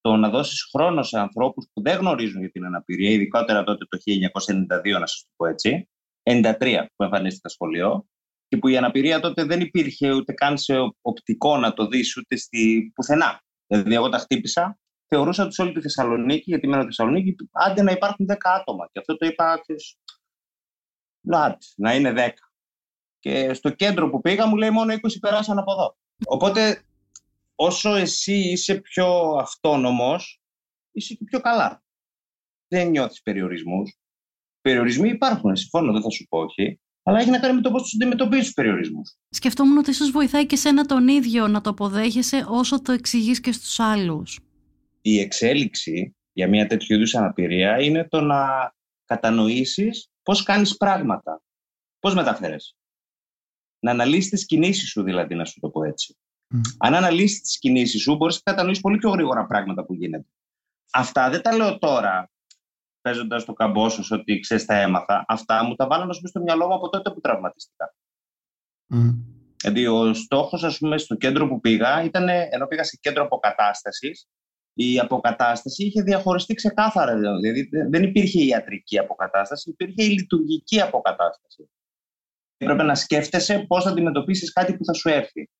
Το 0.00 0.16
να 0.16 0.28
δώσεις 0.28 0.68
χρόνο 0.72 1.02
σε 1.02 1.18
ανθρώπους 1.18 1.68
που 1.72 1.82
δεν 1.82 1.98
γνωρίζουν 1.98 2.40
για 2.40 2.50
την 2.50 2.64
αναπηρία, 2.64 3.10
ειδικότερα 3.10 3.64
τότε 3.64 3.84
το 3.84 3.98
1992, 3.98 4.98
να 4.98 5.06
σας 5.06 5.22
το 5.22 5.32
πω 5.36 5.46
έτσι, 5.46 5.88
93 6.22 6.86
που 6.96 7.04
εμφανίστηκα 7.04 7.48
σχολείο, 7.48 8.08
και 8.48 8.56
που 8.56 8.68
η 8.68 8.76
αναπηρία 8.76 9.20
τότε 9.20 9.44
δεν 9.44 9.60
υπήρχε 9.60 10.12
ούτε 10.12 10.32
καν 10.32 10.58
σε 10.58 10.74
οπτικό 11.00 11.56
να 11.56 11.72
το 11.72 11.86
δεις 11.86 12.16
ούτε 12.16 12.36
στη 12.36 12.92
πουθενά. 12.94 13.42
Δηλαδή 13.66 13.94
εγώ 13.94 14.08
τα 14.08 14.18
χτύπησα, 14.18 14.78
θεωρούσα 15.08 15.44
ότι 15.44 15.54
σε 15.54 15.62
όλη 15.62 15.72
τη 15.72 15.80
Θεσσαλονίκη, 15.80 16.44
γιατί 16.46 16.68
μένω 16.68 16.84
Θεσσαλονίκη, 16.84 17.34
άντε 17.52 17.82
να 17.82 17.92
υπάρχουν 17.92 18.26
10 18.26 18.34
άτομα. 18.42 18.88
Και 18.92 18.98
αυτό 18.98 19.16
το 19.16 19.26
είπα, 19.26 19.60
να, 21.24 21.58
να 21.76 21.94
είναι 21.94 22.12
10. 22.16 22.28
Και 23.18 23.54
στο 23.54 23.70
κέντρο 23.70 24.10
που 24.10 24.20
πήγα 24.20 24.46
μου 24.46 24.56
λέει 24.56 24.70
μόνο 24.70 24.94
20 24.94 24.98
περάσαν 25.20 25.58
από 25.58 25.72
εδώ. 25.72 25.96
Οπότε 26.24 26.82
όσο 27.54 27.94
εσύ 27.94 28.34
είσαι 28.34 28.74
πιο 28.74 29.36
αυτόνομος, 29.40 30.40
είσαι 30.92 31.14
και 31.14 31.24
πιο 31.24 31.40
καλά. 31.40 31.82
Δεν 32.68 32.88
νιώθεις 32.88 33.22
περιορισμούς. 33.22 33.98
Περιορισμοί 34.60 35.08
υπάρχουν, 35.08 35.56
συμφώνω, 35.56 35.92
δεν 35.92 36.02
θα 36.02 36.10
σου 36.10 36.26
πω 36.28 36.38
όχι 36.38 36.78
αλλά 37.06 37.18
έχει 37.18 37.30
να 37.30 37.38
κάνει 37.38 37.54
με 37.54 37.60
το 37.60 37.70
πώς 37.70 37.82
τους 37.82 37.94
αντιμετωπίζεις 37.94 38.44
τους 38.44 38.54
περιορισμούς. 38.54 39.16
Σκεφτόμουν 39.30 39.78
ότι 39.78 39.90
ίσως 39.90 40.10
βοηθάει 40.10 40.46
και 40.46 40.56
σένα 40.56 40.84
τον 40.84 41.08
ίδιο 41.08 41.48
να 41.48 41.60
το 41.60 41.70
αποδέχεσαι 41.70 42.44
όσο 42.48 42.82
το 42.82 42.92
εξηγείς 42.92 43.40
και 43.40 43.52
στους 43.52 43.80
άλλους. 43.80 44.40
Η 45.00 45.18
εξέλιξη 45.20 46.16
για 46.32 46.48
μια 46.48 46.66
τέτοιου 46.66 46.96
είδους 46.96 47.14
αναπηρία 47.14 47.82
είναι 47.82 48.08
το 48.08 48.20
να 48.20 48.72
κατανοήσεις 49.04 50.10
πώς 50.24 50.42
κάνεις 50.42 50.76
πράγματα. 50.76 51.42
Πώς 51.98 52.14
μεταφέρεσαι. 52.14 52.74
Να 53.78 53.90
αναλύσεις 53.90 54.30
τις 54.30 54.46
κινήσεις 54.46 54.88
σου, 54.88 55.02
δηλαδή, 55.02 55.34
να 55.34 55.44
σου 55.44 55.60
το 55.60 55.68
πω 55.68 55.84
έτσι. 55.84 56.16
Αν 56.78 56.94
αναλύσεις 56.94 57.40
τις 57.40 57.58
κινήσεις 57.58 58.02
σου, 58.02 58.16
μπορείς 58.16 58.40
να 58.44 58.52
κατανοήσεις 58.52 58.82
πολύ 58.82 58.98
πιο 58.98 59.10
γρήγορα 59.10 59.46
πράγματα 59.46 59.84
που 59.84 59.94
γίνεται. 59.94 60.28
Αυτά 60.92 61.30
δεν 61.30 61.42
τα 61.42 61.56
λέω 61.56 61.78
τώρα 61.78 62.30
παίζοντας 63.00 63.44
το 63.44 63.52
καμπόσο 63.52 64.16
ότι 64.16 64.40
ξέρεις 64.40 64.64
τα 64.64 64.74
έμαθα. 64.74 65.24
Αυτά 65.28 65.64
μου 65.64 65.74
τα 65.74 65.86
βάλανε 65.86 66.12
στο 66.12 66.40
μυαλό 66.40 66.66
μου 66.66 66.74
από 66.74 66.88
τότε 66.88 67.10
που 67.10 67.20
τραυματίστηκα. 67.20 67.94
Mm. 68.94 69.14
Δηλαδή, 69.56 69.86
ο 69.86 70.14
στόχος, 70.14 70.64
ας 70.64 70.78
πούμε, 70.78 70.98
στο 70.98 71.14
κέντρο 71.14 71.48
που 71.48 71.60
πήγα 71.60 72.02
ήταν, 72.02 72.28
ενώ 72.28 72.66
πήγα 72.66 72.84
σε 72.84 72.98
κέντρο 73.00 73.24
αποκατάστασης, 73.24 74.28
η 74.74 74.98
αποκατάσταση 74.98 75.84
είχε 75.84 76.02
διαχωριστεί 76.02 76.54
ξεκάθαρα. 76.54 77.16
Δηλαδή, 77.16 77.68
δεν 77.90 78.02
υπήρχε 78.02 78.40
η 78.42 78.46
ιατρική 78.46 78.98
αποκατάσταση, 78.98 79.70
υπήρχε 79.70 80.04
η 80.04 80.08
λειτουργική 80.08 80.80
αποκατάσταση. 80.80 81.68
Έπρεπε 82.56 82.82
να 82.82 82.94
σκέφτεσαι 82.94 83.64
πώς 83.68 83.84
θα 83.84 83.90
αντιμετωπίσεις 83.90 84.52
κάτι 84.52 84.76
που 84.76 84.84
θα 84.84 84.92
σου 84.92 85.08
έρθει. 85.08 85.50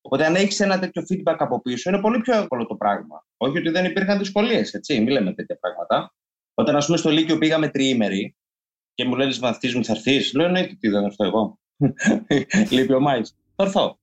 Οπότε, 0.00 0.26
αν 0.26 0.34
έχεις 0.34 0.60
ένα 0.60 0.78
τέτοιο 0.78 1.02
feedback 1.10 1.36
από 1.38 1.60
πίσω, 1.60 1.90
είναι 1.90 2.00
πολύ 2.00 2.20
πιο 2.20 2.36
εύκολο 2.36 2.66
το 2.66 2.74
πράγμα. 2.74 3.26
Όχι 3.36 3.58
ότι 3.58 3.70
δεν 3.70 3.84
υπήρχαν 3.84 4.18
δυσκολίες, 4.18 4.74
έτσι. 4.74 5.00
Μην 5.00 5.08
λέμε 5.08 5.34
τέτοια 5.34 5.58
πράγματα. 5.58 6.14
Όταν, 6.54 6.76
ας 6.76 6.86
πούμε, 6.86 6.98
στο 6.98 7.10
Λύκειο 7.10 7.38
πήγαμε 7.38 7.68
τριήμερη 7.68 8.36
και 8.94 9.04
μου 9.04 9.16
λένε 9.16 9.34
μαθητή 9.40 9.76
μου, 9.76 9.84
θα 9.84 9.92
έρθεις; 9.92 10.32
Λέω, 10.32 10.48
ναι, 10.48 10.66
τι 10.66 10.88
δεν 10.88 11.04
έρθω 11.04 11.24
εγώ. 11.24 11.58
Λείπει 12.70 12.92
ο 12.92 13.00
Μάης. 13.00 13.36
Θα 13.56 13.64
έρθω. 13.64 13.98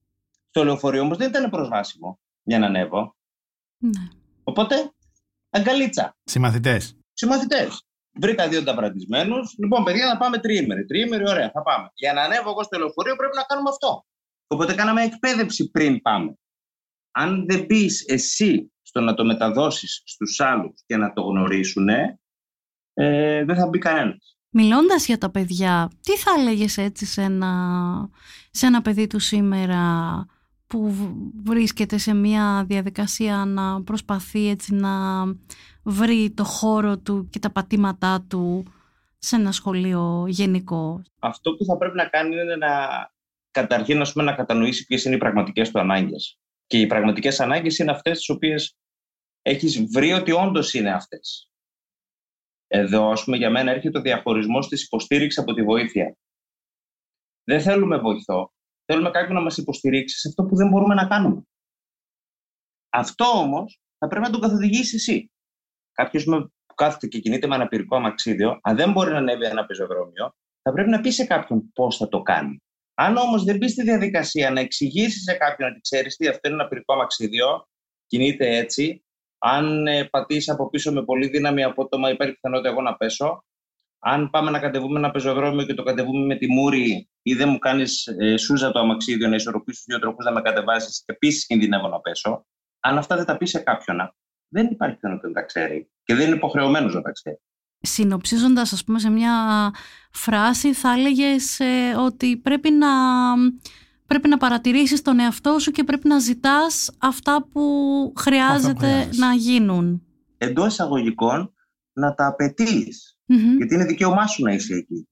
Στο 0.50 0.64
λεωφορείο 0.64 1.02
όμως 1.02 1.18
δεν 1.18 1.30
ήταν 1.30 1.50
προσβάσιμο 1.50 2.20
για 2.44 2.60
να 2.60 2.66
ανέβω. 2.66 3.16
Ναι. 3.78 4.17
Οπότε, 4.50 4.92
αγκαλίτσα. 5.50 6.18
Συμμαθητές. 6.24 6.98
Συμμαθητές. 7.14 7.88
Βρήκα 8.20 8.48
δύο 8.48 8.64
ταμπρατισμένου. 8.64 9.36
Λοιπόν, 9.58 9.84
παιδιά, 9.84 10.06
να 10.06 10.18
πάμε 10.18 10.38
τριήμερη. 10.38 10.86
Τριήμερη, 10.86 11.30
ωραία, 11.30 11.52
θα 11.52 11.62
πάμε. 11.62 11.92
Για 11.94 12.14
να 12.14 12.22
ανέβω 12.22 12.50
εγώ 12.50 12.64
στο 12.64 12.78
λεωφορείο 12.78 13.16
πρέπει 13.16 13.36
να 13.36 13.42
κάνουμε 13.42 13.70
αυτό. 13.70 14.06
Οπότε 14.48 14.74
κάναμε 14.74 15.04
εκπαίδευση 15.04 15.72
πριν 15.72 16.02
πάμε. 16.02 16.34
Αν 17.12 17.46
δεν 17.48 17.66
μπει 17.66 17.90
εσύ 18.06 18.72
στο 18.82 19.00
να 19.00 19.14
το 19.14 19.26
μεταδώσεις 19.26 20.02
στους 20.06 20.40
άλλους 20.40 20.84
και 20.86 20.98
να 20.98 21.14
το 21.14 21.22
γνωρίσουν, 21.22 21.90
ε, 21.90 23.44
δεν 23.46 23.56
θα 23.56 23.68
μπει 23.68 23.78
κανένας. 23.78 24.38
Μιλώντας 24.50 25.06
για 25.06 25.18
τα 25.18 25.32
παιδιά, 25.32 25.92
τι 26.02 26.18
θα 26.18 26.32
έλεγες 26.40 26.78
έτσι 26.78 27.06
σε 27.06 27.22
ένα, 27.22 27.52
σε 28.52 28.66
ένα 28.66 28.82
παιδί 28.82 29.08
του 29.08 29.20
σήμερα 29.20 29.82
που 30.68 30.94
βρίσκεται 31.44 31.98
σε 31.98 32.14
μια 32.14 32.66
διαδικασία 32.68 33.46
να 33.46 33.84
προσπαθεί 33.84 34.50
έτσι 34.50 34.74
να 34.74 35.24
βρει 35.84 36.32
το 36.32 36.44
χώρο 36.44 36.98
του 36.98 37.30
και 37.30 37.40
τα 37.40 37.52
πατήματά 37.52 38.26
του 38.30 38.66
σε 39.18 39.36
ένα 39.36 39.52
σχολείο 39.52 40.26
γενικό. 40.28 41.02
Αυτό 41.20 41.56
που 41.56 41.66
θα 41.66 41.78
πρέπει 41.78 41.96
να 41.96 42.06
κάνει 42.06 42.36
είναι 42.36 42.56
να 42.56 42.68
καταρχήν 43.52 44.02
πούμε, 44.14 44.24
να 44.24 44.34
κατανοήσει 44.34 44.86
ποιες 44.86 45.04
είναι 45.04 45.16
οι 45.16 45.18
πραγματικές 45.18 45.72
του 45.72 45.80
ανάγκες. 45.80 46.40
Και 46.68 46.80
οι 46.80 46.88
πραγματικές 46.88 47.40
ανάγκες 47.40 47.78
είναι 47.78 47.92
αυτές 47.92 48.18
τις 48.18 48.30
οποίες 48.30 48.78
έχεις 49.42 49.84
βρει 49.92 50.14
ότι 50.14 50.32
όντως 50.32 50.74
είναι 50.74 50.94
αυτές. 50.94 51.52
Εδώ, 52.68 53.12
ας 53.12 53.24
πούμε, 53.24 53.38
για 53.38 53.50
μένα 53.50 53.72
έρχεται 53.72 53.98
ο 53.98 54.02
διαχωρισμός 54.02 54.68
της 54.68 54.84
υποστήριξης 54.84 55.42
από 55.42 55.54
τη 55.54 55.64
βοήθεια. 55.64 56.18
Δεν 57.44 57.62
θέλουμε 57.62 57.98
βοηθό. 57.98 58.52
Θέλουμε 58.92 59.12
κάποιον 59.12 59.34
να 59.34 59.42
μας 59.42 59.58
υποστηρίξει 59.58 60.20
σε 60.20 60.28
αυτό 60.28 60.44
που 60.44 60.56
δεν 60.56 60.68
μπορούμε 60.70 60.94
να 60.94 61.08
κάνουμε. 61.08 61.42
Αυτό 62.90 63.26
όμως 63.26 63.82
θα 63.98 64.08
πρέπει 64.08 64.26
να 64.26 64.32
τον 64.32 64.42
καθοδηγήσεις 64.42 64.94
εσύ. 64.94 65.32
Κάποιος 65.92 66.24
που 66.24 66.74
κάθεται 66.76 67.08
και 67.08 67.20
κινείται 67.20 67.48
με 67.48 67.56
ένα 67.56 67.68
πυρικό 67.68 67.96
αμαξίδιο, 67.96 68.60
αν 68.62 68.76
δεν 68.76 68.92
μπορεί 68.92 69.12
να 69.12 69.18
ανέβει 69.18 69.46
ένα 69.46 69.66
πεζοδρόμιο, 69.66 70.36
θα 70.62 70.72
πρέπει 70.72 70.90
να 70.90 71.02
πει 71.02 71.10
σε 71.10 71.26
κάποιον 71.26 71.72
πώς 71.74 71.98
θα 71.98 72.08
το 72.08 72.22
κάνει. 72.22 72.62
Αν 72.94 73.18
όμως 73.18 73.44
δεν 73.44 73.58
μπει 73.58 73.70
στη 73.70 73.84
διαδικασία 73.84 74.52
να 74.52 74.60
εξηγήσεις 74.60 75.24
σε 75.24 75.34
κάποιον 75.34 75.70
ότι 75.70 75.80
ξέρεις 75.80 76.16
τι, 76.16 76.28
αυτό 76.28 76.48
είναι 76.48 76.58
ένα 76.58 76.68
πυρικό 76.68 76.94
αμαξίδιο, 76.94 77.68
κινείται 78.08 78.58
έτσι, 78.58 79.06
αν 79.38 79.88
ε, 79.88 80.06
πατήσεις 80.06 80.50
από 80.50 80.70
πίσω 80.70 80.92
με 80.92 81.04
πολύ 81.04 81.28
δύναμη 81.28 81.64
απότομα, 81.64 82.10
υπάρχει 82.10 82.34
πιθανότητα 82.34 82.70
εγώ 82.70 82.82
να 82.82 82.96
πέσω. 82.96 83.46
Αν 84.00 84.30
πάμε 84.30 84.52
να 84.52 84.60
κατεβούμε 84.60 85.00
ένα 85.00 85.12
πεζοδρόμιο 85.12 85.66
και 85.66 85.74
το 85.74 85.84
κατεβούμε 85.84 86.26
με 86.26 86.36
τη 86.36 86.48
μούρη 86.52 87.10
ή 87.22 87.34
δεν 87.34 87.50
μου 87.50 87.58
κάνεις 87.58 88.08
ε, 88.08 88.38
σούζα 88.38 88.72
το 88.72 88.80
αμαξίδιο 88.80 89.28
να 89.28 89.36
ισορροπήσεις 89.36 89.84
του 89.84 89.86
δύο 89.92 90.00
τρόπου 90.00 90.24
να 90.24 90.32
με 90.32 90.42
κατεβάσεις, 90.42 91.04
επίσης 91.06 91.46
κινδυνεύω 91.46 91.88
να 91.88 92.00
πέσω. 92.00 92.46
Αν 92.80 92.98
αυτά 92.98 93.16
δεν 93.16 93.26
τα 93.26 93.38
πεις 93.38 93.50
σε 93.50 93.60
κάποιον, 93.60 93.98
δεν 94.48 94.68
υπάρχει 94.72 94.96
πιθανότητα 94.96 95.28
να 95.28 95.34
τα 95.34 95.42
ξέρει 95.42 95.90
και 96.04 96.16
δεν 96.16 96.28
είναι 96.28 96.36
υποχρεωμένος 96.36 96.94
να 96.94 97.02
τα 97.02 97.12
ξέρει. 97.12 97.40
Συνοψίζοντας, 97.82 98.74
ας 98.74 98.84
πούμε, 98.84 99.00
σε 99.00 99.10
μια 99.10 99.34
φράση, 100.12 100.74
θα 100.74 100.94
έλεγες 100.94 101.60
ε, 101.60 101.96
ότι 101.98 102.38
πρέπει 102.38 102.72
να 102.72 102.88
πρέπει 104.06 104.28
να 104.28 104.38
παρατηρήσεις 104.38 105.02
τον 105.02 105.20
εαυτό 105.20 105.60
σου 105.60 105.72
και 105.72 105.84
πρέπει 105.84 106.08
να 106.08 106.20
ζητάς 106.20 106.92
αυτά 106.98 107.48
που 107.52 107.62
χρειάζεται 108.18 109.10
να 109.16 109.34
γίνουν. 109.34 110.02
Εντός 110.38 110.68
εισαγωγικών 110.68 111.54
να 111.98 112.14
τα 112.14 112.28
απαιτείς. 112.28 113.20
Γιατί 113.58 113.74
είναι 113.74 113.86
δικαίωμά 113.86 114.28
σου 114.28 114.44
να 114.44 114.54
είσαι 114.54 114.76
εκεί. 114.76 115.08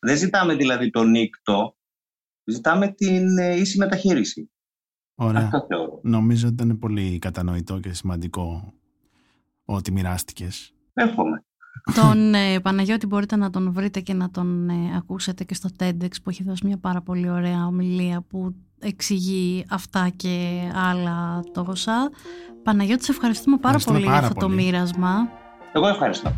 Δεν 0.00 0.16
ζητάμε 0.16 0.54
δηλαδή 0.54 0.90
το 0.90 1.04
νύκτο, 1.04 1.76
ζητάμε 2.44 2.92
την 2.92 3.38
ε, 3.38 3.56
ίση 3.56 3.78
μεταχείριση. 3.78 4.50
Ωραία. 5.14 5.50
Νομίζω 6.02 6.46
ότι 6.48 6.62
ήταν 6.62 6.78
πολύ 6.78 7.18
κατανοητό 7.18 7.78
και 7.78 7.92
σημαντικό 7.92 8.74
ότι 9.64 9.92
μοιράστηκες. 9.92 10.74
Εύχομαι. 10.92 11.44
Τον 11.94 12.34
ε, 12.34 12.60
Παναγιώτη 12.60 13.06
μπορείτε 13.06 13.36
να 13.36 13.50
τον 13.50 13.72
βρείτε 13.72 14.00
και 14.00 14.14
να 14.14 14.30
τον 14.30 14.68
ε, 14.68 14.96
ακούσετε 14.96 15.44
και 15.44 15.54
στο 15.54 15.68
TEDx 15.78 16.10
που 16.22 16.30
έχει 16.30 16.42
δώσει 16.42 16.66
μια 16.66 16.78
πάρα 16.78 17.00
πολύ 17.00 17.30
ωραία 17.30 17.66
ομιλία 17.66 18.20
που 18.20 18.54
εξηγεί 18.78 19.64
αυτά 19.68 20.08
και 20.08 20.62
άλλα 20.74 21.42
τόσα. 21.52 22.10
Παναγιώτη, 22.62 23.04
σε 23.04 23.12
ευχαριστούμε 23.12 23.56
πάρα 23.56 23.78
πολύ 23.78 24.00
για 24.00 24.12
αυτό 24.12 24.34
το 24.34 24.48
μοίρασμα. 24.48 25.42
Εγώ 25.76 25.88
ευχαριστώ. 25.88 26.32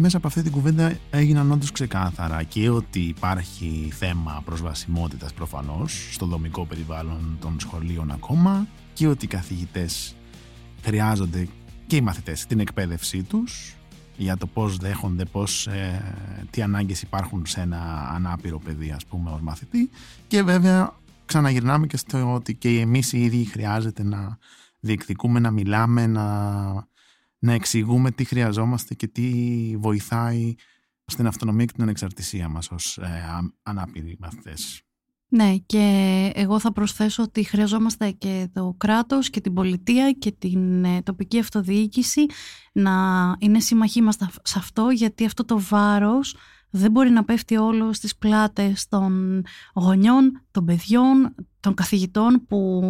Ότι 0.00 0.08
μέσα 0.08 0.16
από 0.16 0.26
αυτή 0.26 0.42
την 0.42 0.52
κουβέντα 0.52 0.96
έγιναν 1.10 1.50
όντως 1.50 1.72
ξεκάθαρα 1.72 2.42
και 2.42 2.70
ότι 2.70 3.00
υπάρχει 3.00 3.92
θέμα 3.92 4.42
προσβασιμότητας 4.44 5.32
προφανώς 5.32 6.08
στο 6.12 6.26
δομικό 6.26 6.66
περιβάλλον 6.66 7.36
των 7.40 7.60
σχολείων 7.60 8.10
ακόμα 8.10 8.66
και 8.92 9.06
ότι 9.06 9.24
οι 9.24 9.28
καθηγητές 9.28 10.14
χρειάζονται 10.82 11.48
και 11.86 11.96
οι 11.96 12.00
μαθητές 12.00 12.46
την 12.46 12.60
εκπαίδευσή 12.60 13.22
τους 13.22 13.76
για 14.16 14.36
το 14.36 14.46
πώς 14.46 14.76
δέχονται, 14.76 15.24
πώς, 15.24 15.66
ε, 15.66 16.14
τι 16.50 16.62
ανάγκες 16.62 17.02
υπάρχουν 17.02 17.46
σε 17.46 17.60
ένα 17.60 18.10
ανάπηρο 18.14 18.58
παιδί 18.58 18.90
ας 18.90 19.04
πούμε 19.06 19.30
ως 19.30 19.40
μαθητή. 19.40 19.90
Και 20.26 20.42
βέβαια 20.42 20.94
ξαναγυρνάμε 21.24 21.86
και 21.86 21.96
στο 21.96 22.34
ότι 22.34 22.54
και 22.54 22.68
εμείς 22.68 23.12
οι 23.12 23.24
ίδιοι 23.24 23.44
χρειάζεται 23.44 24.02
να 24.02 24.38
διεκδικούμε, 24.80 25.40
να 25.40 25.50
μιλάμε, 25.50 26.06
να, 26.06 26.88
να 27.40 27.52
εξηγούμε 27.52 28.10
τι 28.10 28.24
χρειαζόμαστε 28.24 28.94
και 28.94 29.06
τι 29.06 29.32
βοηθάει 29.78 30.54
στην 31.04 31.26
αυτονομία 31.26 31.64
και 31.64 31.72
την 31.72 31.82
ανεξαρτησία 31.82 32.48
μας 32.48 32.70
ως 32.70 32.98
ε, 32.98 33.08
ανάπηροι 33.62 34.16
μαθητές. 34.20 34.82
Ναι 35.32 35.56
και 35.56 36.32
εγώ 36.34 36.58
θα 36.58 36.72
προσθέσω 36.72 37.22
ότι 37.22 37.42
χρειαζόμαστε 37.42 38.10
και 38.10 38.48
το 38.52 38.74
κράτος 38.76 39.30
και 39.30 39.40
την 39.40 39.54
πολιτεία 39.54 40.12
και 40.12 40.32
την 40.32 40.84
ε, 40.84 41.02
τοπική 41.02 41.38
αυτοδιοίκηση 41.38 42.26
να 42.72 42.92
είναι 43.38 43.60
συμμαχοί 43.60 44.02
μας 44.02 44.16
σε 44.42 44.58
αυτό 44.58 44.88
γιατί 44.90 45.24
αυτό 45.24 45.44
το 45.44 45.60
βάρος 45.60 46.36
δεν 46.70 46.90
μπορεί 46.90 47.10
να 47.10 47.24
πέφτει 47.24 47.56
όλο 47.56 47.92
στις 47.92 48.16
πλάτες 48.16 48.88
των 48.88 49.42
γονιών, 49.74 50.42
των 50.50 50.64
παιδιών, 50.64 51.34
των 51.60 51.74
καθηγητών 51.74 52.44
που 52.48 52.82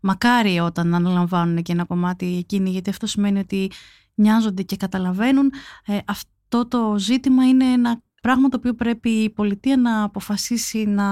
μακάρι 0.00 0.58
όταν 0.58 0.94
αναλαμβάνουν 0.94 1.62
και 1.62 1.72
ένα 1.72 1.84
κομμάτι 1.84 2.36
εκείνη 2.36 2.70
γιατί 2.70 2.90
αυτό 2.90 3.06
σημαίνει 3.06 3.38
ότι 3.38 3.70
νοιάζονται 4.14 4.62
και 4.62 4.76
καταλαβαίνουν. 4.76 5.52
Ε, 5.86 5.98
αυτό 6.06 6.68
το 6.68 6.94
ζήτημα 6.98 7.48
είναι 7.48 7.64
ένα 7.72 8.02
πράγμα 8.22 8.48
το 8.48 8.56
οποίο 8.56 8.74
πρέπει 8.74 9.10
η 9.10 9.30
πολιτεία 9.30 9.76
να 9.76 10.02
αποφασίσει 10.02 10.84
να 10.84 11.08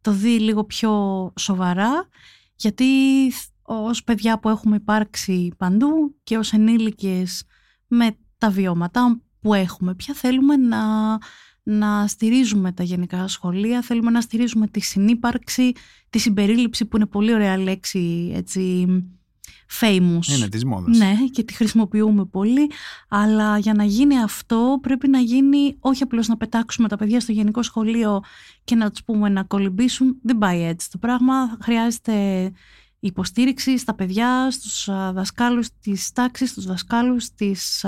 το 0.00 0.12
δει 0.12 0.38
λίγο 0.40 0.64
πιο 0.64 0.92
σοβαρά 1.38 2.08
γιατί 2.54 2.86
ως 3.62 4.04
παιδιά 4.04 4.38
που 4.38 4.48
έχουμε 4.48 4.76
υπάρξει 4.76 5.52
παντού 5.56 6.16
και 6.22 6.38
ως 6.38 6.52
ενήλικες 6.52 7.44
με 7.86 8.16
τα 8.38 8.50
βιώματα 8.50 9.20
που 9.40 9.54
έχουμε 9.54 9.94
πια 9.94 10.14
θέλουμε 10.14 10.56
να, 10.56 10.78
να 11.70 12.06
στηρίζουμε 12.06 12.72
τα 12.72 12.82
γενικά 12.82 13.28
σχολεία, 13.28 13.82
θέλουμε 13.82 14.10
να 14.10 14.20
στηρίζουμε 14.20 14.66
τη 14.66 14.80
συνύπαρξη, 14.80 15.72
τη 16.10 16.18
συμπερίληψη 16.18 16.84
που 16.84 16.96
είναι 16.96 17.06
πολύ 17.06 17.34
ωραία 17.34 17.56
λέξη 17.58 18.32
έτσι 18.34 18.86
famous. 19.80 20.28
Είναι 20.36 20.48
της 20.48 20.64
μόδας. 20.64 20.98
Ναι, 20.98 21.14
και 21.32 21.42
τη 21.42 21.54
χρησιμοποιούμε 21.54 22.24
πολύ. 22.24 22.70
Αλλά 23.08 23.58
για 23.58 23.74
να 23.74 23.84
γίνει 23.84 24.22
αυτό 24.22 24.78
πρέπει 24.82 25.08
να 25.08 25.18
γίνει 25.18 25.76
όχι 25.80 26.02
απλώς 26.02 26.28
να 26.28 26.36
πετάξουμε 26.36 26.88
τα 26.88 26.96
παιδιά 26.96 27.20
στο 27.20 27.32
γενικό 27.32 27.62
σχολείο 27.62 28.20
και 28.64 28.74
να 28.74 28.90
τους 28.90 29.04
πούμε 29.04 29.28
να 29.28 29.42
κολυμπήσουν. 29.42 30.16
Δεν 30.22 30.38
πάει 30.38 30.62
έτσι 30.62 30.90
το 30.90 30.98
πράγμα. 30.98 31.56
Χρειάζεται 31.60 32.12
υποστήριξη 33.00 33.78
στα 33.78 33.94
παιδιά, 33.94 34.50
στους 34.50 34.84
δασκάλους 34.90 35.68
της 35.80 36.12
τάξης, 36.12 36.50
στους 36.50 36.64
δασκάλους 36.64 37.34
της 37.34 37.84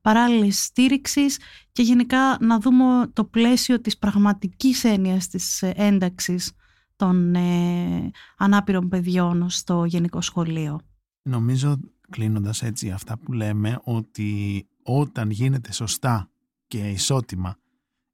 παράλληλης 0.00 0.64
στήριξης 0.64 1.38
και 1.72 1.82
γενικά 1.82 2.36
να 2.40 2.58
δούμε 2.58 3.10
το 3.12 3.24
πλαίσιο 3.24 3.80
της 3.80 3.98
πραγματικής 3.98 4.84
έννοιας 4.84 5.28
της 5.28 5.62
ένταξης 5.62 6.52
των 6.96 7.34
ε, 7.34 8.10
ανάπηρων 8.36 8.88
παιδιών 8.88 9.50
στο 9.50 9.84
γενικό 9.84 10.20
σχολείο. 10.20 10.80
Νομίζω 11.22 11.80
κλείνοντας 12.10 12.62
έτσι 12.62 12.90
αυτά 12.90 13.18
που 13.18 13.32
λέμε 13.32 13.80
ότι 13.84 14.66
όταν 14.82 15.30
γίνεται 15.30 15.72
σωστά 15.72 16.30
και 16.66 16.90
ισότιμα 16.90 17.56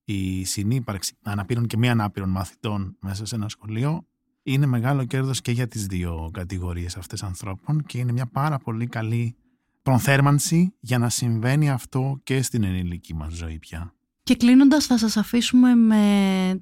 η 0.05 0.45
συνύπαρξη 0.45 1.17
αναπήρων 1.23 1.67
και 1.67 1.77
μη 1.77 1.89
ανάπηρων 1.89 2.29
μαθητών 2.29 2.97
μέσα 3.01 3.27
σε 3.27 3.35
ένα 3.35 3.49
σχολείο 3.49 4.07
είναι 4.53 4.67
μεγάλο 4.67 5.05
κέρδος 5.05 5.41
και 5.41 5.53
για 5.53 5.69
τις 5.69 5.87
δύο 5.87 6.31
κατηγορίες 6.33 6.97
αυτές 6.97 7.23
ανθρώπων 7.23 7.83
και 7.83 7.99
είναι 7.99 8.13
μια 8.13 8.27
πάρα 8.27 8.59
πολύ 8.59 8.87
καλή 8.87 9.37
προνθέρμανση 9.83 10.75
για 10.81 10.99
να 10.99 11.09
συμβαίνει 11.09 11.71
αυτό 11.71 12.21
και 12.23 12.43
στην 12.43 12.65
ενήλικη 12.65 13.15
μας 13.15 13.33
ζωή 13.33 13.59
πια. 13.59 13.93
Και 14.23 14.37
κλείνοντας 14.37 14.87
θα 14.87 14.99
σας 14.99 15.17
αφήσουμε 15.17 15.75
με 15.75 16.05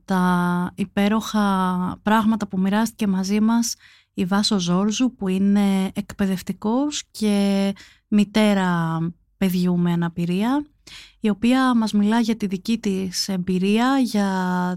τα 0.04 0.72
υπέροχα 0.74 1.98
πράγματα 2.02 2.48
που 2.48 2.58
μοιράστηκε 2.58 3.06
μαζί 3.06 3.40
μας 3.40 3.74
η 4.14 4.24
Βάσο 4.24 4.58
Ζόρζου 4.58 5.14
που 5.14 5.28
είναι 5.28 5.90
εκπαιδευτικός 5.94 7.04
και 7.10 7.72
μητέρα 8.08 8.98
παιδιού 9.36 9.78
με 9.78 9.92
αναπηρία 9.92 10.66
η 11.20 11.28
οποία 11.28 11.74
μας 11.74 11.92
μιλά 11.92 12.20
για 12.20 12.36
τη 12.36 12.46
δική 12.46 12.78
της 12.78 13.28
εμπειρία, 13.28 13.98
για 13.98 14.30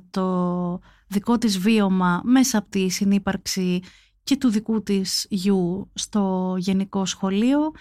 το 0.09 0.79
δικό 1.09 1.37
της 1.37 1.57
βίωμα 1.57 2.21
μέσα 2.23 2.57
από 2.57 2.69
τη 2.69 2.89
συνύπαρξη 2.89 3.81
και 4.23 4.37
του 4.37 4.49
δικού 4.49 4.83
της 4.83 5.27
γιου 5.29 5.91
στο 5.93 6.55
γενικό 6.57 7.05
σχολείο 7.05 7.71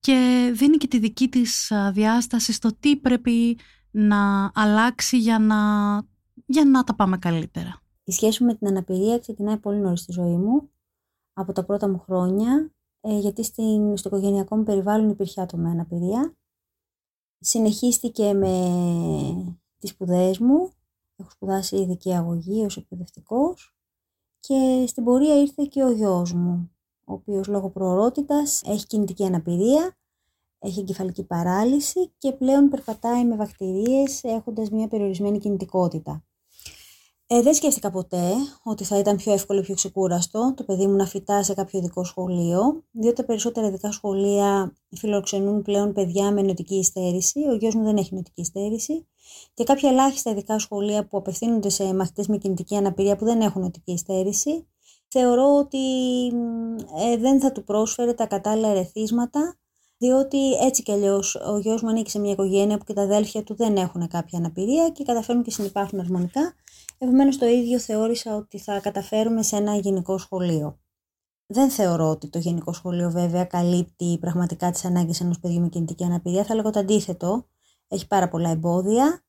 και 0.00 0.50
δίνει 0.54 0.76
και 0.76 0.86
τη 0.86 0.98
δική 0.98 1.28
της 1.28 1.72
διάσταση 1.92 2.52
στο 2.52 2.76
τι 2.80 2.96
πρέπει 2.96 3.58
να 3.90 4.50
αλλάξει 4.54 5.18
για 5.18 5.38
να, 5.38 5.56
για 6.46 6.64
να 6.64 6.84
τα 6.84 6.94
πάμε 6.94 7.18
καλύτερα. 7.18 7.82
Η 8.04 8.12
σχέση 8.12 8.42
μου 8.42 8.48
με 8.48 8.54
την 8.56 8.66
αναπηρία 8.66 9.18
ξεκινάει 9.18 9.56
πολύ 9.56 9.78
νωρίς 9.78 10.00
στη 10.00 10.12
ζωή 10.12 10.36
μου, 10.36 10.70
από 11.32 11.52
τα 11.52 11.64
πρώτα 11.64 11.88
μου 11.88 11.98
χρόνια, 11.98 12.72
ε, 13.00 13.18
γιατί 13.18 13.44
στην, 13.44 13.96
στο 13.96 14.08
οικογενειακό 14.08 14.56
μου 14.56 14.62
περιβάλλον 14.62 15.10
υπήρχε 15.10 15.40
άτομο 15.40 15.62
με 15.62 15.70
αναπηρία. 15.70 16.36
Συνεχίστηκε 17.38 18.32
με 18.32 18.54
τις 19.78 19.90
σπουδές 19.90 20.38
μου, 20.38 20.72
έχω 21.16 21.30
σπουδάσει 21.30 21.76
ειδική 21.76 22.14
αγωγή 22.14 22.64
ως 22.64 22.76
εκπαιδευτικός 22.76 23.74
και 24.40 24.84
στην 24.86 25.04
πορεία 25.04 25.40
ήρθε 25.40 25.64
και 25.64 25.82
ο 25.82 25.90
γιος 25.90 26.32
μου, 26.32 26.70
ο 27.04 27.12
οποίος 27.12 27.46
λόγω 27.46 27.70
προορότητας 27.70 28.62
έχει 28.62 28.86
κινητική 28.86 29.24
αναπηρία 29.24 29.96
έχει 30.62 30.80
εγκεφαλική 30.80 31.24
παράλυση 31.24 32.12
και 32.18 32.32
πλέον 32.32 32.68
περπατάει 32.68 33.24
με 33.24 33.36
βακτηρίες 33.36 34.24
έχοντας 34.24 34.70
μια 34.70 34.88
περιορισμένη 34.88 35.38
κινητικότητα. 35.38 36.24
Ε, 37.34 37.42
δεν 37.42 37.54
σκέφτηκα 37.54 37.90
ποτέ 37.90 38.32
ότι 38.62 38.84
θα 38.84 38.98
ήταν 38.98 39.16
πιο 39.16 39.32
εύκολο, 39.32 39.60
πιο 39.60 39.74
ξεκούραστο 39.74 40.54
το 40.56 40.64
παιδί 40.64 40.86
μου 40.86 40.96
να 40.96 41.06
φυτά 41.06 41.42
σε 41.42 41.54
κάποιο 41.54 41.78
ειδικό 41.78 42.04
σχολείο, 42.04 42.84
διότι 42.90 43.16
τα 43.16 43.24
περισσότερα 43.24 43.66
ειδικά 43.66 43.92
σχολεία 43.92 44.72
φιλοξενούν 44.96 45.62
πλέον 45.62 45.92
παιδιά 45.92 46.32
με 46.32 46.42
νοητική 46.42 46.74
υστέρηση. 46.74 47.40
Ο 47.48 47.54
γιος 47.54 47.74
μου 47.74 47.84
δεν 47.84 47.96
έχει 47.96 48.12
νοητική 48.12 48.40
υστέρηση. 48.40 49.06
Και 49.54 49.64
κάποια 49.64 49.88
ελάχιστα 49.90 50.30
ειδικά 50.30 50.58
σχολεία 50.58 51.06
που 51.06 51.16
απευθύνονται 51.16 51.68
σε 51.68 51.94
μαθητές 51.94 52.26
με 52.26 52.36
κινητική 52.36 52.76
αναπηρία 52.76 53.16
που 53.16 53.24
δεν 53.24 53.40
έχουν 53.40 53.60
νοητική 53.60 53.92
υστέρηση, 53.92 54.66
θεωρώ 55.08 55.56
ότι 55.56 56.26
ε, 56.98 57.16
δεν 57.16 57.40
θα 57.40 57.52
του 57.52 57.64
πρόσφερε 57.64 58.12
τα 58.12 58.26
κατάλληλα 58.26 58.68
ερεθίσματα 58.68 59.56
διότι 59.98 60.52
έτσι 60.52 60.82
κι 60.82 60.92
αλλιώς 60.92 61.34
ο 61.34 61.58
γιος 61.58 61.82
μου 61.82 61.88
ανήκει 61.88 62.10
σε 62.10 62.18
μια 62.18 62.32
οικογένεια 62.32 62.78
που 62.78 62.84
και 62.84 62.92
τα 62.92 63.02
αδέλφια 63.02 63.42
του 63.42 63.54
δεν 63.54 63.76
έχουν 63.76 64.08
κάποια 64.08 64.38
αναπηρία 64.38 64.88
και 64.88 65.04
καταφέρουν 65.04 65.42
και 65.42 65.50
συνεπάρχουν 65.50 66.00
αρμονικά. 66.00 66.54
Επομένως, 67.02 67.38
το 67.38 67.46
ίδιο 67.46 67.78
θεώρησα 67.78 68.36
ότι 68.36 68.58
θα 68.58 68.80
καταφέρουμε 68.80 69.42
σε 69.42 69.56
ένα 69.56 69.76
γενικό 69.76 70.18
σχολείο. 70.18 70.78
Δεν 71.46 71.70
θεωρώ 71.70 72.08
ότι 72.08 72.28
το 72.28 72.38
γενικό 72.38 72.72
σχολείο 72.72 73.10
βέβαια 73.10 73.44
καλύπτει 73.44 74.18
πραγματικά 74.20 74.70
τις 74.70 74.84
ανάγκες 74.84 75.20
ενός 75.20 75.38
παιδιού 75.40 75.60
με 75.60 75.68
κινητική 75.68 76.04
αναπηρία. 76.04 76.44
Θα 76.44 76.54
λέγω 76.54 76.70
το 76.70 76.78
αντίθετο. 76.78 77.46
Έχει 77.88 78.06
πάρα 78.06 78.28
πολλά 78.28 78.50
εμπόδια. 78.50 79.24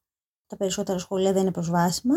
Τα 0.48 0.58
περισσότερα 0.58 1.00
σχολεία 1.00 1.34
δεν 1.34 1.42
είναι 1.42 1.52
προσβάσιμα 1.52 2.16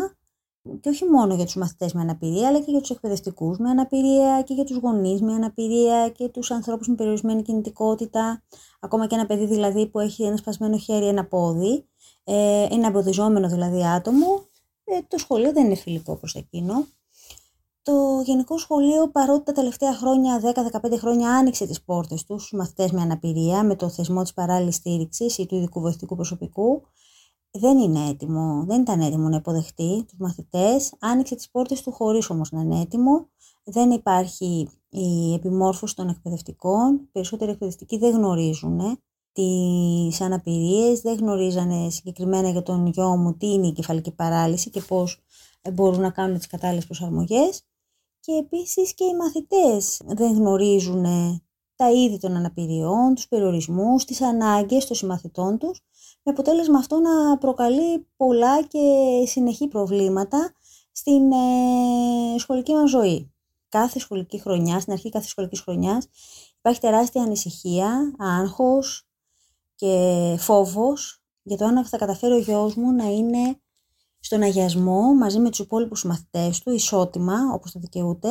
και 0.79 0.89
όχι 0.89 1.05
μόνο 1.05 1.35
για 1.35 1.45
τους 1.45 1.55
μαθητές 1.55 1.93
με 1.93 2.01
αναπηρία, 2.01 2.47
αλλά 2.47 2.59
και 2.59 2.71
για 2.71 2.79
τους 2.79 2.89
εκπαιδευτικούς 2.89 3.57
με 3.57 3.69
αναπηρία 3.69 4.41
και 4.41 4.53
για 4.53 4.63
τους 4.63 4.77
γονείς 4.77 5.21
με 5.21 5.33
αναπηρία 5.33 6.09
και 6.09 6.27
τους 6.27 6.51
ανθρώπους 6.51 6.87
με 6.87 6.95
περιορισμένη 6.95 7.41
κινητικότητα, 7.41 8.43
ακόμα 8.79 9.07
και 9.07 9.15
ένα 9.15 9.25
παιδί 9.25 9.45
δηλαδή 9.45 9.87
που 9.87 9.99
έχει 9.99 10.23
ένα 10.23 10.37
σπασμένο 10.37 10.77
χέρι, 10.77 11.07
ένα 11.07 11.25
πόδι, 11.25 11.85
ε, 12.23 12.67
ένα 12.69 12.87
εμποδιζόμενο 12.87 13.47
δηλαδή 13.49 13.85
άτομο, 13.85 14.46
ε, 14.89 15.01
το 15.07 15.17
σχολείο 15.17 15.51
δεν 15.51 15.65
είναι 15.65 15.75
φιλικό 15.75 16.15
προς 16.15 16.35
εκείνο. 16.35 16.85
Το 17.81 18.21
Γενικό 18.25 18.57
Σχολείο, 18.57 19.09
παρότι 19.09 19.43
τα 19.43 19.51
τελευταία 19.51 19.93
χρόνια, 19.93 20.41
10-15 20.81 20.97
χρόνια, 20.97 21.29
άνοιξε 21.29 21.67
τις 21.67 21.83
πόρτες 21.83 22.23
τους 22.23 22.41
στους 22.45 22.59
μαθητές 22.59 22.91
με 22.91 23.01
αναπηρία 23.01 23.63
με 23.63 23.75
το 23.75 23.89
θεσμό 23.89 24.21
της 24.21 24.33
παράλληλης 24.33 24.75
στήριξης 24.75 25.37
ή 25.37 25.45
του 25.45 25.55
ειδικού 25.55 25.79
βοηθητικού 25.79 26.15
προσωπικού, 26.15 26.81
δεν 27.51 27.77
είναι 27.77 28.09
έτοιμο, 28.09 28.63
δεν 28.67 28.81
ήταν 28.81 29.01
έτοιμο 29.01 29.29
να 29.29 29.35
υποδεχτεί 29.35 30.05
τους 30.07 30.17
μαθητές, 30.17 30.93
άνοιξε 30.99 31.35
τις 31.35 31.49
πόρτες 31.49 31.81
του 31.81 31.91
χωρίς 31.91 32.29
όμως 32.29 32.51
να 32.51 32.61
είναι 32.61 32.79
έτοιμο, 32.79 33.29
δεν 33.63 33.91
υπάρχει 33.91 34.69
η 34.89 35.33
επιμόρφωση 35.33 35.95
των 35.95 36.07
εκπαιδευτικών, 36.07 36.95
οι 36.95 37.09
περισσότεροι 37.11 37.51
εκπαιδευτικοί 37.51 37.97
δεν 37.97 38.15
γνωρίζουν 38.15 38.99
τις 39.37 40.21
αναπηρίες, 40.21 41.01
δεν 41.01 41.17
γνωρίζανε 41.17 41.89
συγκεκριμένα 41.89 42.49
για 42.49 42.63
τον 42.63 42.87
γιο 42.87 43.15
μου 43.15 43.37
τι 43.37 43.47
είναι 43.47 43.67
η 43.67 43.71
κεφαλική 43.71 44.11
παράλυση 44.11 44.69
και 44.69 44.81
πώς 44.81 45.21
μπορούν 45.73 45.99
να 46.01 46.09
κάνουν 46.09 46.37
τις 46.37 46.47
κατάλληλες 46.47 46.85
προσαρμογές 46.85 47.63
και 48.19 48.31
επίσης 48.31 48.93
και 48.93 49.03
οι 49.03 49.15
μαθητές 49.15 50.01
δεν 50.05 50.33
γνωρίζουν 50.33 51.05
τα 51.75 51.91
είδη 51.91 52.19
των 52.19 52.35
αναπηριών, 52.35 53.15
τους 53.15 53.27
περιορισμούς, 53.27 54.05
τις 54.05 54.21
ανάγκες 54.21 54.85
των 54.85 54.95
συμμαθητών 54.95 55.57
τους 55.57 55.81
με 56.23 56.31
αποτέλεσμα 56.31 56.77
αυτό 56.77 56.99
να 56.99 57.37
προκαλεί 57.37 58.07
πολλά 58.17 58.61
και 58.63 58.79
συνεχή 59.25 59.67
προβλήματα 59.67 60.53
στην 60.91 61.31
ε, 61.31 62.37
σχολική 62.37 62.73
μας 62.73 62.89
ζωή. 62.89 63.33
Κάθε 63.69 63.99
σχολική 63.99 64.39
χρονιά, 64.39 64.79
στην 64.79 64.93
αρχή 64.93 65.09
κάθε 65.09 65.27
σχολικής 65.27 65.61
χρονιάς, 65.61 66.07
υπάρχει 66.57 66.79
τεράστια 66.79 67.21
ανησυχία, 67.21 68.15
άγχος 68.17 69.06
και 69.77 70.35
φόβος 70.39 71.21
για 71.43 71.57
το 71.57 71.65
αν 71.65 71.85
θα 71.85 71.97
καταφέρει 71.97 72.33
ο 72.33 72.37
γιος 72.37 72.75
μου 72.75 72.91
να 72.91 73.05
είναι 73.05 73.59
στον 74.19 74.41
αγιασμό 74.41 75.15
μαζί 75.15 75.39
με 75.39 75.49
τους 75.49 75.59
υπόλοιπους 75.59 76.03
μαθητές 76.03 76.59
του, 76.59 76.71
ισότιμα 76.71 77.35
όπως 77.53 77.71
το 77.71 77.79
δικαιούται, 77.79 78.29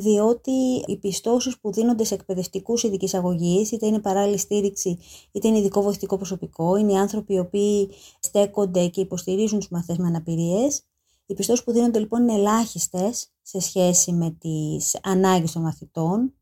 διότι 0.00 0.84
οι 0.86 0.96
πιστώσεις 0.96 1.58
που 1.60 1.72
δίνονται 1.72 2.04
σε 2.04 2.14
εκπαιδευτικούς 2.14 2.82
ειδικής 2.82 3.14
αγωγής, 3.14 3.72
είτε 3.72 3.86
είναι 3.86 3.98
παράλληλη 3.98 4.38
στήριξη, 4.38 4.98
είτε 5.32 5.48
είναι 5.48 5.58
ειδικό 5.58 5.82
βοηθητικό 5.82 6.16
προσωπικό, 6.16 6.76
είναι 6.76 6.92
οι 6.92 6.96
άνθρωποι 6.96 7.34
οι 7.34 7.38
οποίοι 7.38 7.90
στέκονται 8.20 8.86
και 8.86 9.00
υποστηρίζουν 9.00 9.58
τους 9.58 9.68
μαθητές 9.68 9.98
με 9.98 10.06
αναπηρίες. 10.06 10.82
Οι 11.26 11.34
πιστώσεις 11.34 11.64
που 11.64 11.72
δίνονται 11.72 11.98
λοιπόν 11.98 12.22
είναι 12.22 12.34
ελάχιστες 12.34 13.28
σε 13.42 13.60
σχέση 13.60 14.12
με 14.12 14.30
τις 14.30 14.98
ανάγκες 15.02 15.52
των 15.52 15.62
μαθητών 15.62 16.34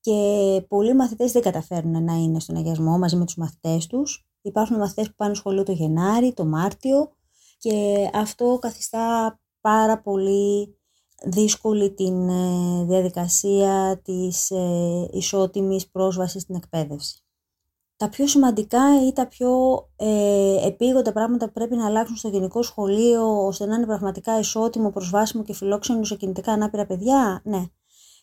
και 0.00 0.62
πολλοί 0.68 0.94
μαθητές 0.94 1.32
δεν 1.32 1.42
καταφέρνουν 1.42 2.04
να 2.04 2.14
είναι 2.14 2.40
στον 2.40 2.56
αγιασμό 2.56 2.98
μαζί 2.98 3.16
με 3.16 3.24
τους 3.24 3.36
μαθητές 3.36 3.86
τους. 3.86 4.28
Υπάρχουν 4.42 4.76
μαθητές 4.76 5.06
που 5.06 5.14
πάνε 5.16 5.34
σχολείο 5.34 5.62
το 5.62 5.72
Γενάρη, 5.72 6.32
το 6.32 6.44
Μάρτιο 6.44 7.10
και 7.58 8.10
αυτό 8.12 8.58
καθιστά 8.60 9.40
πάρα 9.60 10.00
πολύ 10.00 10.74
δύσκολη 11.24 11.92
την 11.92 12.28
ε, 12.28 12.84
διαδικασία 12.84 14.00
της 14.04 14.50
ε, 14.50 15.08
ισότιμης 15.12 15.90
πρόσβασης 15.90 16.42
στην 16.42 16.54
εκπαίδευση. 16.54 17.24
Τα 17.96 18.08
πιο 18.08 18.26
σημαντικά 18.26 19.06
ή 19.06 19.12
τα 19.12 19.26
πιο 19.28 19.50
ε, 19.96 20.66
επίγοντα 20.66 21.12
πράγματα 21.12 21.46
που 21.46 21.52
πρέπει 21.52 21.76
να 21.76 21.86
αλλάξουν 21.86 22.16
στο 22.16 22.28
γενικό 22.28 22.62
σχολείο 22.62 23.46
ώστε 23.46 23.66
να 23.66 23.74
είναι 23.74 23.86
πραγματικά 23.86 24.38
ισότιμο, 24.38 24.90
προσβάσιμο 24.90 25.42
και 25.42 25.54
φιλόξενο 25.54 26.04
σε 26.04 26.16
κινητικά 26.16 26.52
ανάπηρα 26.52 26.86
παιδιά, 26.86 27.42
ναι, 27.44 27.64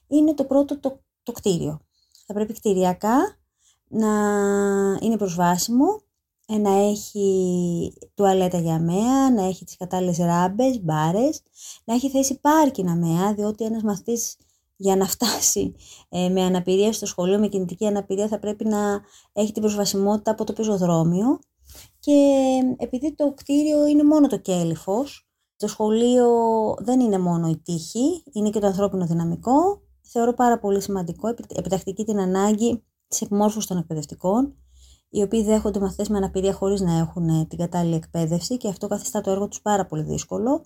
είναι 0.07 0.33
το 0.33 0.45
πρώτο 0.45 0.79
το, 0.79 1.01
το 1.27 1.33
κτίριο. 1.33 1.79
Θα 2.25 2.33
πρέπει 2.33 2.53
κτηριακά 2.53 3.37
να 3.87 4.07
είναι 5.01 5.17
προσβάσιμο, 5.17 6.01
ε, 6.47 6.57
να 6.57 6.69
έχει 6.69 7.93
τουαλέτα 8.13 8.59
για 8.59 8.79
μέα, 8.79 9.31
να 9.31 9.43
έχει 9.45 9.65
τις 9.65 9.77
κατάλληλες 9.77 10.17
ράμπες, 10.17 10.81
μπάρες, 10.81 11.41
να 11.83 11.93
έχει 11.93 12.09
θέση 12.09 12.39
πάρκινα 12.39 12.95
μέα, 12.95 13.33
διότι 13.33 13.65
ένας 13.65 13.83
μαθητής 13.83 14.35
για 14.75 14.95
να 14.95 15.05
φτάσει 15.13 15.75
ε, 16.09 16.29
με 16.29 16.41
αναπηρία 16.43 16.93
στο 16.93 17.05
σχολείο, 17.05 17.39
με 17.39 17.47
κινητική 17.47 17.85
αναπηρία, 17.85 18.27
θα 18.27 18.39
πρέπει 18.39 18.65
να 18.65 19.01
έχει 19.33 19.51
την 19.51 19.61
προσβασιμότητα 19.61 20.31
από 20.31 20.43
το 20.43 20.53
πεζοδρόμιο. 20.53 21.39
Και 21.99 22.59
επειδή 22.77 23.15
το 23.15 23.33
κτίριο 23.33 23.87
είναι 23.87 24.03
μόνο 24.03 24.27
το 24.27 24.37
κέλυφος, 24.37 25.27
το 25.57 25.67
σχολείο 25.67 26.29
δεν 26.79 26.99
είναι 26.99 27.19
μόνο 27.19 27.47
η 27.47 27.57
τύχη, 27.57 28.23
είναι 28.33 28.49
και 28.49 28.59
το 28.59 28.67
ανθρώπινο 28.67 29.05
δυναμικό. 29.05 29.81
Θεωρώ 30.09 30.33
πάρα 30.33 30.59
πολύ 30.59 30.81
σημαντικό, 30.81 31.27
επιτακτική 31.55 32.03
την 32.03 32.19
ανάγκη 32.19 32.83
της 33.07 33.21
επιμόρφωσης 33.21 33.65
των 33.65 33.77
εκπαιδευτικών, 33.77 34.55
οι 35.09 35.21
οποίοι 35.21 35.43
δέχονται 35.43 35.79
μαθητές 35.79 36.09
με 36.09 36.17
αναπηρία 36.17 36.53
χωρίς 36.53 36.81
να 36.81 36.97
έχουν 36.97 37.29
ε, 37.29 37.45
την 37.45 37.57
κατάλληλη 37.57 37.95
εκπαίδευση 37.95 38.57
και 38.57 38.67
αυτό 38.67 38.87
καθιστά 38.87 39.21
το 39.21 39.31
έργο 39.31 39.47
τους 39.47 39.61
πάρα 39.61 39.85
πολύ 39.85 40.03
δύσκολο. 40.03 40.63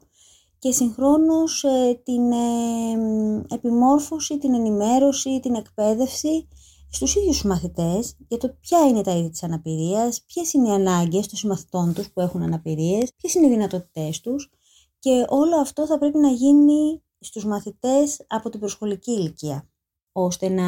Και 0.60 0.72
συγχρόνως 0.72 1.64
ε, 1.64 2.02
την 2.04 2.32
ε, 2.32 3.56
επιμόρφωση, 3.56 4.38
την 4.38 4.54
ενημέρωση, 4.54 5.40
την 5.40 5.56
εκπαίδευση 5.56 6.48
στους 6.92 7.16
ίδιους 7.16 7.38
τους 7.38 7.50
μαθητές 7.50 8.16
για 8.28 8.38
το 8.38 8.56
ποια 8.60 8.80
είναι 8.88 9.02
τα 9.02 9.12
είδη 9.12 9.30
της 9.30 9.44
αναπηρίας, 9.44 10.24
ποιες 10.26 10.54
είναι 10.54 10.68
οι 10.68 10.72
ανάγκες 10.72 11.28
των 11.28 11.38
συμμαθητών 11.38 11.94
τους 11.94 12.12
που 12.12 12.22
έχουν 12.22 12.42
αναπηρίες, 12.42 13.14
ποιες 13.18 13.34
είναι 13.34 13.46
οι 13.48 13.50
δυνατότητές 13.50 14.20
τους. 14.20 14.52
Και 15.00 15.26
όλο 15.30 15.56
αυτό 15.56 15.86
θα 15.86 15.98
πρέπει 15.98 16.18
να 16.18 16.30
γίνει 16.30 17.02
στους 17.22 17.46
μαθητές 17.46 18.26
από 18.28 18.50
την 18.50 18.60
προσχολική 18.60 19.12
ηλικία, 19.12 19.70
ώστε 20.12 20.50
να 20.50 20.66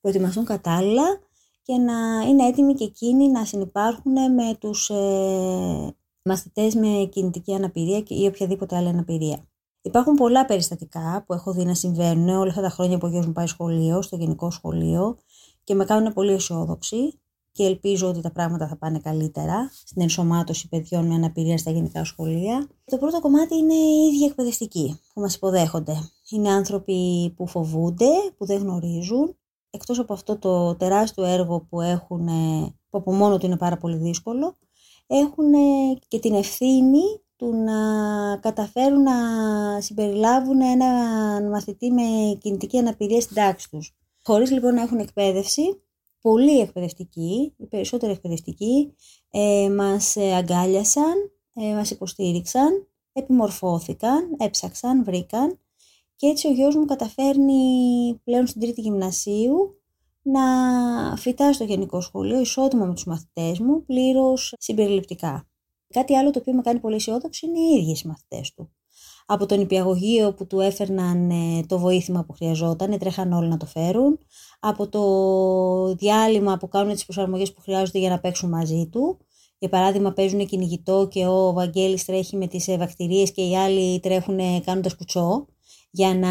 προετοιμαστούν 0.00 0.44
κατάλληλα 0.44 1.18
και 1.62 1.76
να 1.76 2.20
είναι 2.28 2.46
έτοιμοι 2.46 2.74
και 2.74 2.84
εκείνοι 2.84 3.28
να 3.28 3.44
συνεπάρχουν 3.44 4.34
με 4.34 4.54
τους 4.58 4.90
ε, 4.90 5.96
μαθητές 6.22 6.74
με 6.74 7.08
κινητική 7.10 7.54
αναπηρία 7.54 8.02
ή 8.06 8.26
οποιαδήποτε 8.26 8.76
άλλη 8.76 8.88
αναπηρία. 8.88 9.48
Υπάρχουν 9.82 10.14
πολλά 10.14 10.44
περιστατικά 10.44 11.24
που 11.26 11.32
έχω 11.32 11.52
δει 11.52 11.64
να 11.64 11.74
συμβαίνουν 11.74 12.28
όλα 12.28 12.50
αυτά 12.50 12.62
τα 12.62 12.68
χρόνια 12.68 12.98
που 12.98 13.06
ο 13.06 13.10
γιος 13.10 13.26
μου 13.26 13.32
πάει 13.32 13.46
σχολείο, 13.46 14.02
στο 14.02 14.16
γενικό 14.16 14.50
σχολείο 14.50 15.18
και 15.64 15.74
με 15.74 15.84
κάνουν 15.84 16.12
πολύ 16.12 16.32
αισιόδοξη 16.32 17.20
και 17.58 17.64
ελπίζω 17.64 18.08
ότι 18.08 18.20
τα 18.20 18.32
πράγματα 18.32 18.68
θα 18.68 18.76
πάνε 18.76 18.98
καλύτερα 18.98 19.70
στην 19.84 20.02
ενσωμάτωση 20.02 20.68
παιδιών 20.68 21.06
με 21.06 21.14
αναπηρία 21.14 21.58
στα 21.58 21.70
γενικά 21.70 22.04
σχολεία. 22.04 22.68
Το 22.84 22.98
πρώτο 22.98 23.20
κομμάτι 23.20 23.56
είναι 23.56 23.74
οι 23.74 24.06
ίδιοι 24.06 24.24
εκπαιδευτικοί 24.24 25.00
που 25.14 25.20
μας 25.20 25.34
υποδέχονται. 25.34 25.94
Είναι 26.30 26.50
άνθρωποι 26.50 27.32
που 27.36 27.46
φοβούνται, 27.46 28.08
που 28.36 28.46
δεν 28.46 28.58
γνωρίζουν 28.58 29.36
εκτός 29.70 29.98
από 29.98 30.12
αυτό 30.12 30.38
το 30.38 30.74
τεράστιο 30.74 31.24
έργο 31.24 31.60
που 31.60 31.80
έχουν, 31.80 32.26
που 32.90 32.98
από 32.98 33.12
μόνο 33.12 33.38
του 33.38 33.46
είναι 33.46 33.56
πάρα 33.56 33.76
πολύ 33.76 33.96
δύσκολο, 33.96 34.56
έχουν 35.06 35.52
και 36.08 36.18
την 36.18 36.34
ευθύνη 36.34 37.02
του 37.36 37.54
να 37.54 37.80
καταφέρουν 38.36 39.02
να 39.02 39.14
συμπεριλάβουν 39.80 40.60
έναν 40.60 41.48
μαθητή 41.48 41.90
με 41.90 42.02
κινητική 42.40 42.78
αναπηρία 42.78 43.20
στην 43.20 43.36
τάξη 43.36 43.70
τους. 43.70 43.96
Χωρίς 44.22 44.50
λοιπόν 44.50 44.74
να 44.74 44.82
έχουν 44.82 44.98
εκπαίδευση, 44.98 45.82
πολλοί 46.28 46.60
εκπαιδευτικοί, 46.60 47.54
οι 47.56 47.66
περισσότεροι 47.66 48.12
εκπαιδευτικοί, 48.12 48.94
ε, 49.30 49.70
μας 49.70 50.16
αγκάλιασαν, 50.16 51.14
ε, 51.54 51.74
μας 51.74 51.90
υποστήριξαν, 51.90 52.88
επιμορφώθηκαν, 53.12 54.36
έψαξαν, 54.38 55.04
βρήκαν 55.04 55.58
και 56.16 56.26
έτσι 56.26 56.48
ο 56.48 56.50
γιος 56.50 56.74
μου 56.76 56.84
καταφέρνει 56.84 57.62
πλέον 58.24 58.46
στην 58.46 58.60
τρίτη 58.60 58.80
γυμνασίου 58.80 59.80
να 60.22 60.42
φυτά 61.16 61.52
στο 61.52 61.64
γενικό 61.64 62.00
σχολείο 62.00 62.40
ισότιμα 62.40 62.84
με 62.84 62.94
τους 62.94 63.04
μαθητές 63.04 63.58
μου, 63.58 63.84
πλήρως 63.84 64.54
συμπεριληπτικά. 64.58 65.48
Κάτι 65.88 66.16
άλλο 66.16 66.30
το 66.30 66.38
οποίο 66.38 66.54
με 66.54 66.62
κάνει 66.62 66.78
πολύ 66.80 66.94
αισιόδοξη 66.94 67.46
είναι 67.46 67.58
οι 67.58 67.80
ίδιοι 67.80 68.00
οι 68.04 68.08
μαθητές 68.08 68.54
του. 68.54 68.70
Από 69.30 69.46
τον 69.46 69.60
υπηαγωγείο 69.60 70.32
που 70.32 70.46
του 70.46 70.60
έφερναν 70.60 71.30
ε, 71.30 71.62
το 71.66 71.78
βοήθημα 71.78 72.24
που 72.24 72.32
χρειαζόταν, 72.32 72.98
τρέχαν 72.98 73.32
όλοι 73.32 73.48
να 73.48 73.56
το 73.56 73.66
φέρουν. 73.66 74.18
Από 74.60 74.88
το 74.88 75.94
διάλειμμα 75.94 76.56
που 76.56 76.68
κάνουν 76.68 76.92
τις 76.92 77.04
προσαρμογές 77.04 77.52
που 77.52 77.60
χρειάζονται 77.60 77.98
για 77.98 78.08
να 78.08 78.20
παίξουν 78.20 78.48
μαζί 78.48 78.88
του. 78.92 79.18
Για 79.58 79.68
παράδειγμα 79.68 80.12
παίζουν 80.12 80.46
κυνηγητό 80.46 81.08
και 81.10 81.26
ο 81.26 81.52
Βαγγέλης 81.52 82.04
τρέχει 82.04 82.36
με 82.36 82.46
τις 82.46 82.68
ε, 82.68 82.76
βακτηρίες 82.76 83.32
και 83.32 83.42
οι 83.42 83.56
άλλοι 83.56 84.00
τρέχουν 84.00 84.38
κάνοντας 84.64 84.96
κουτσό 84.96 85.46
για 85.90 86.14
να 86.14 86.30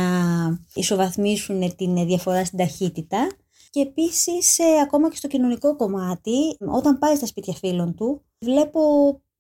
ισοβαθμίσουν 0.74 1.76
την 1.76 2.06
διαφορά 2.06 2.46
στην 2.46 2.58
ταχύτητα. 2.58 3.28
Και 3.70 3.80
επίσης, 3.82 4.60
ε, 4.60 4.80
ακόμα 4.84 5.10
και 5.10 5.16
στο 5.16 5.28
κοινωνικό 5.28 5.76
κομμάτι, 5.76 6.58
όταν 6.74 6.98
πάει 6.98 7.16
στα 7.16 7.26
σπίτια 7.26 7.54
φίλων 7.54 7.96
του, 7.96 8.22
βλέπω 8.40 8.82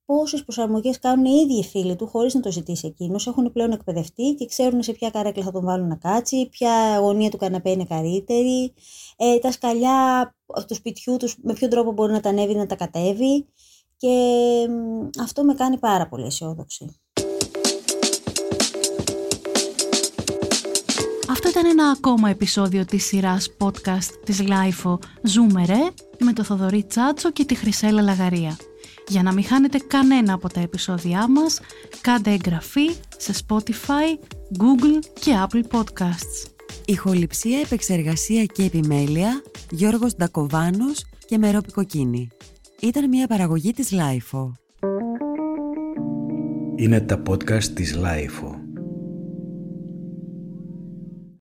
πόσες 0.07 0.43
προσαρμογές 0.43 0.99
κάνουν 0.99 1.25
οι 1.25 1.41
ίδιοι 1.43 1.63
φίλοι 1.63 1.95
του 1.95 2.07
χωρίς 2.07 2.33
να 2.33 2.39
το 2.39 2.51
ζητήσει 2.51 2.87
εκείνος. 2.87 3.27
Έχουν 3.27 3.51
πλέον 3.51 3.71
εκπαιδευτεί 3.71 4.35
και 4.37 4.45
ξέρουν 4.45 4.83
σε 4.83 4.91
ποια 4.91 5.09
καρέκλα 5.09 5.43
θα 5.43 5.51
τον 5.51 5.63
βάλουν 5.63 5.87
να 5.87 5.95
κάτσει, 5.95 6.49
ποια 6.49 6.97
γωνία 6.99 7.29
του 7.29 7.37
καναπέ 7.37 7.69
είναι 7.69 7.85
καλύτερη, 7.85 8.73
ε, 9.17 9.37
τα 9.37 9.51
σκαλιά 9.51 10.35
του 10.67 10.75
σπιτιού 10.75 11.17
τους 11.17 11.35
με 11.43 11.53
ποιο 11.53 11.67
τρόπο 11.67 11.91
μπορεί 11.91 12.11
να 12.11 12.19
τα 12.19 12.29
ανέβει 12.29 12.55
να 12.55 12.65
τα 12.65 12.75
κατέβει 12.75 13.45
και 13.97 14.15
αυτό 15.21 15.43
με 15.43 15.53
κάνει 15.53 15.77
πάρα 15.77 16.07
πολύ 16.07 16.25
αισιόδοξη. 16.25 16.95
Αυτό 21.29 21.49
ήταν 21.49 21.65
ένα 21.65 21.89
ακόμα 21.89 22.29
επεισόδιο 22.29 22.85
της 22.85 23.05
σειράς 23.05 23.49
podcast 23.59 24.11
της 24.25 24.41
Lifeo 24.41 24.97
Ζούμερε 25.21 25.89
με 26.19 26.33
το 26.33 26.43
Θοδωρή 26.43 26.83
Τσάτσο 26.83 27.31
και 27.31 27.45
τη 27.45 27.55
Χρυσέλα 27.55 28.01
Λαγαρία. 28.01 28.57
Για 29.07 29.23
να 29.23 29.33
μην 29.33 29.43
χάνετε 29.43 29.77
κανένα 29.77 30.33
από 30.33 30.49
τα 30.49 30.59
επεισόδια 30.59 31.29
μας, 31.29 31.59
κάντε 32.01 32.31
εγγραφή 32.31 32.89
σε 33.17 33.33
Spotify, 33.47 34.25
Google 34.57 35.05
και 35.19 35.31
Apple 35.47 35.77
Podcasts. 35.77 36.51
Ηχοληψία, 36.85 37.59
επεξεργασία 37.59 38.45
και 38.45 38.63
επιμέλεια, 38.63 39.41
Γιώργος 39.71 40.15
Ντακοβάνος 40.15 41.05
και 41.25 41.37
Μερόπη 41.37 41.71
Κοκκίνη. 41.71 42.27
Ήταν 42.81 43.09
μια 43.09 43.27
παραγωγή 43.27 43.73
της 43.73 43.89
Lifeo. 43.91 44.51
Είναι 46.75 46.99
τα 47.01 47.21
podcast 47.29 47.63
της 47.63 47.97
Lifeo. 47.97 48.56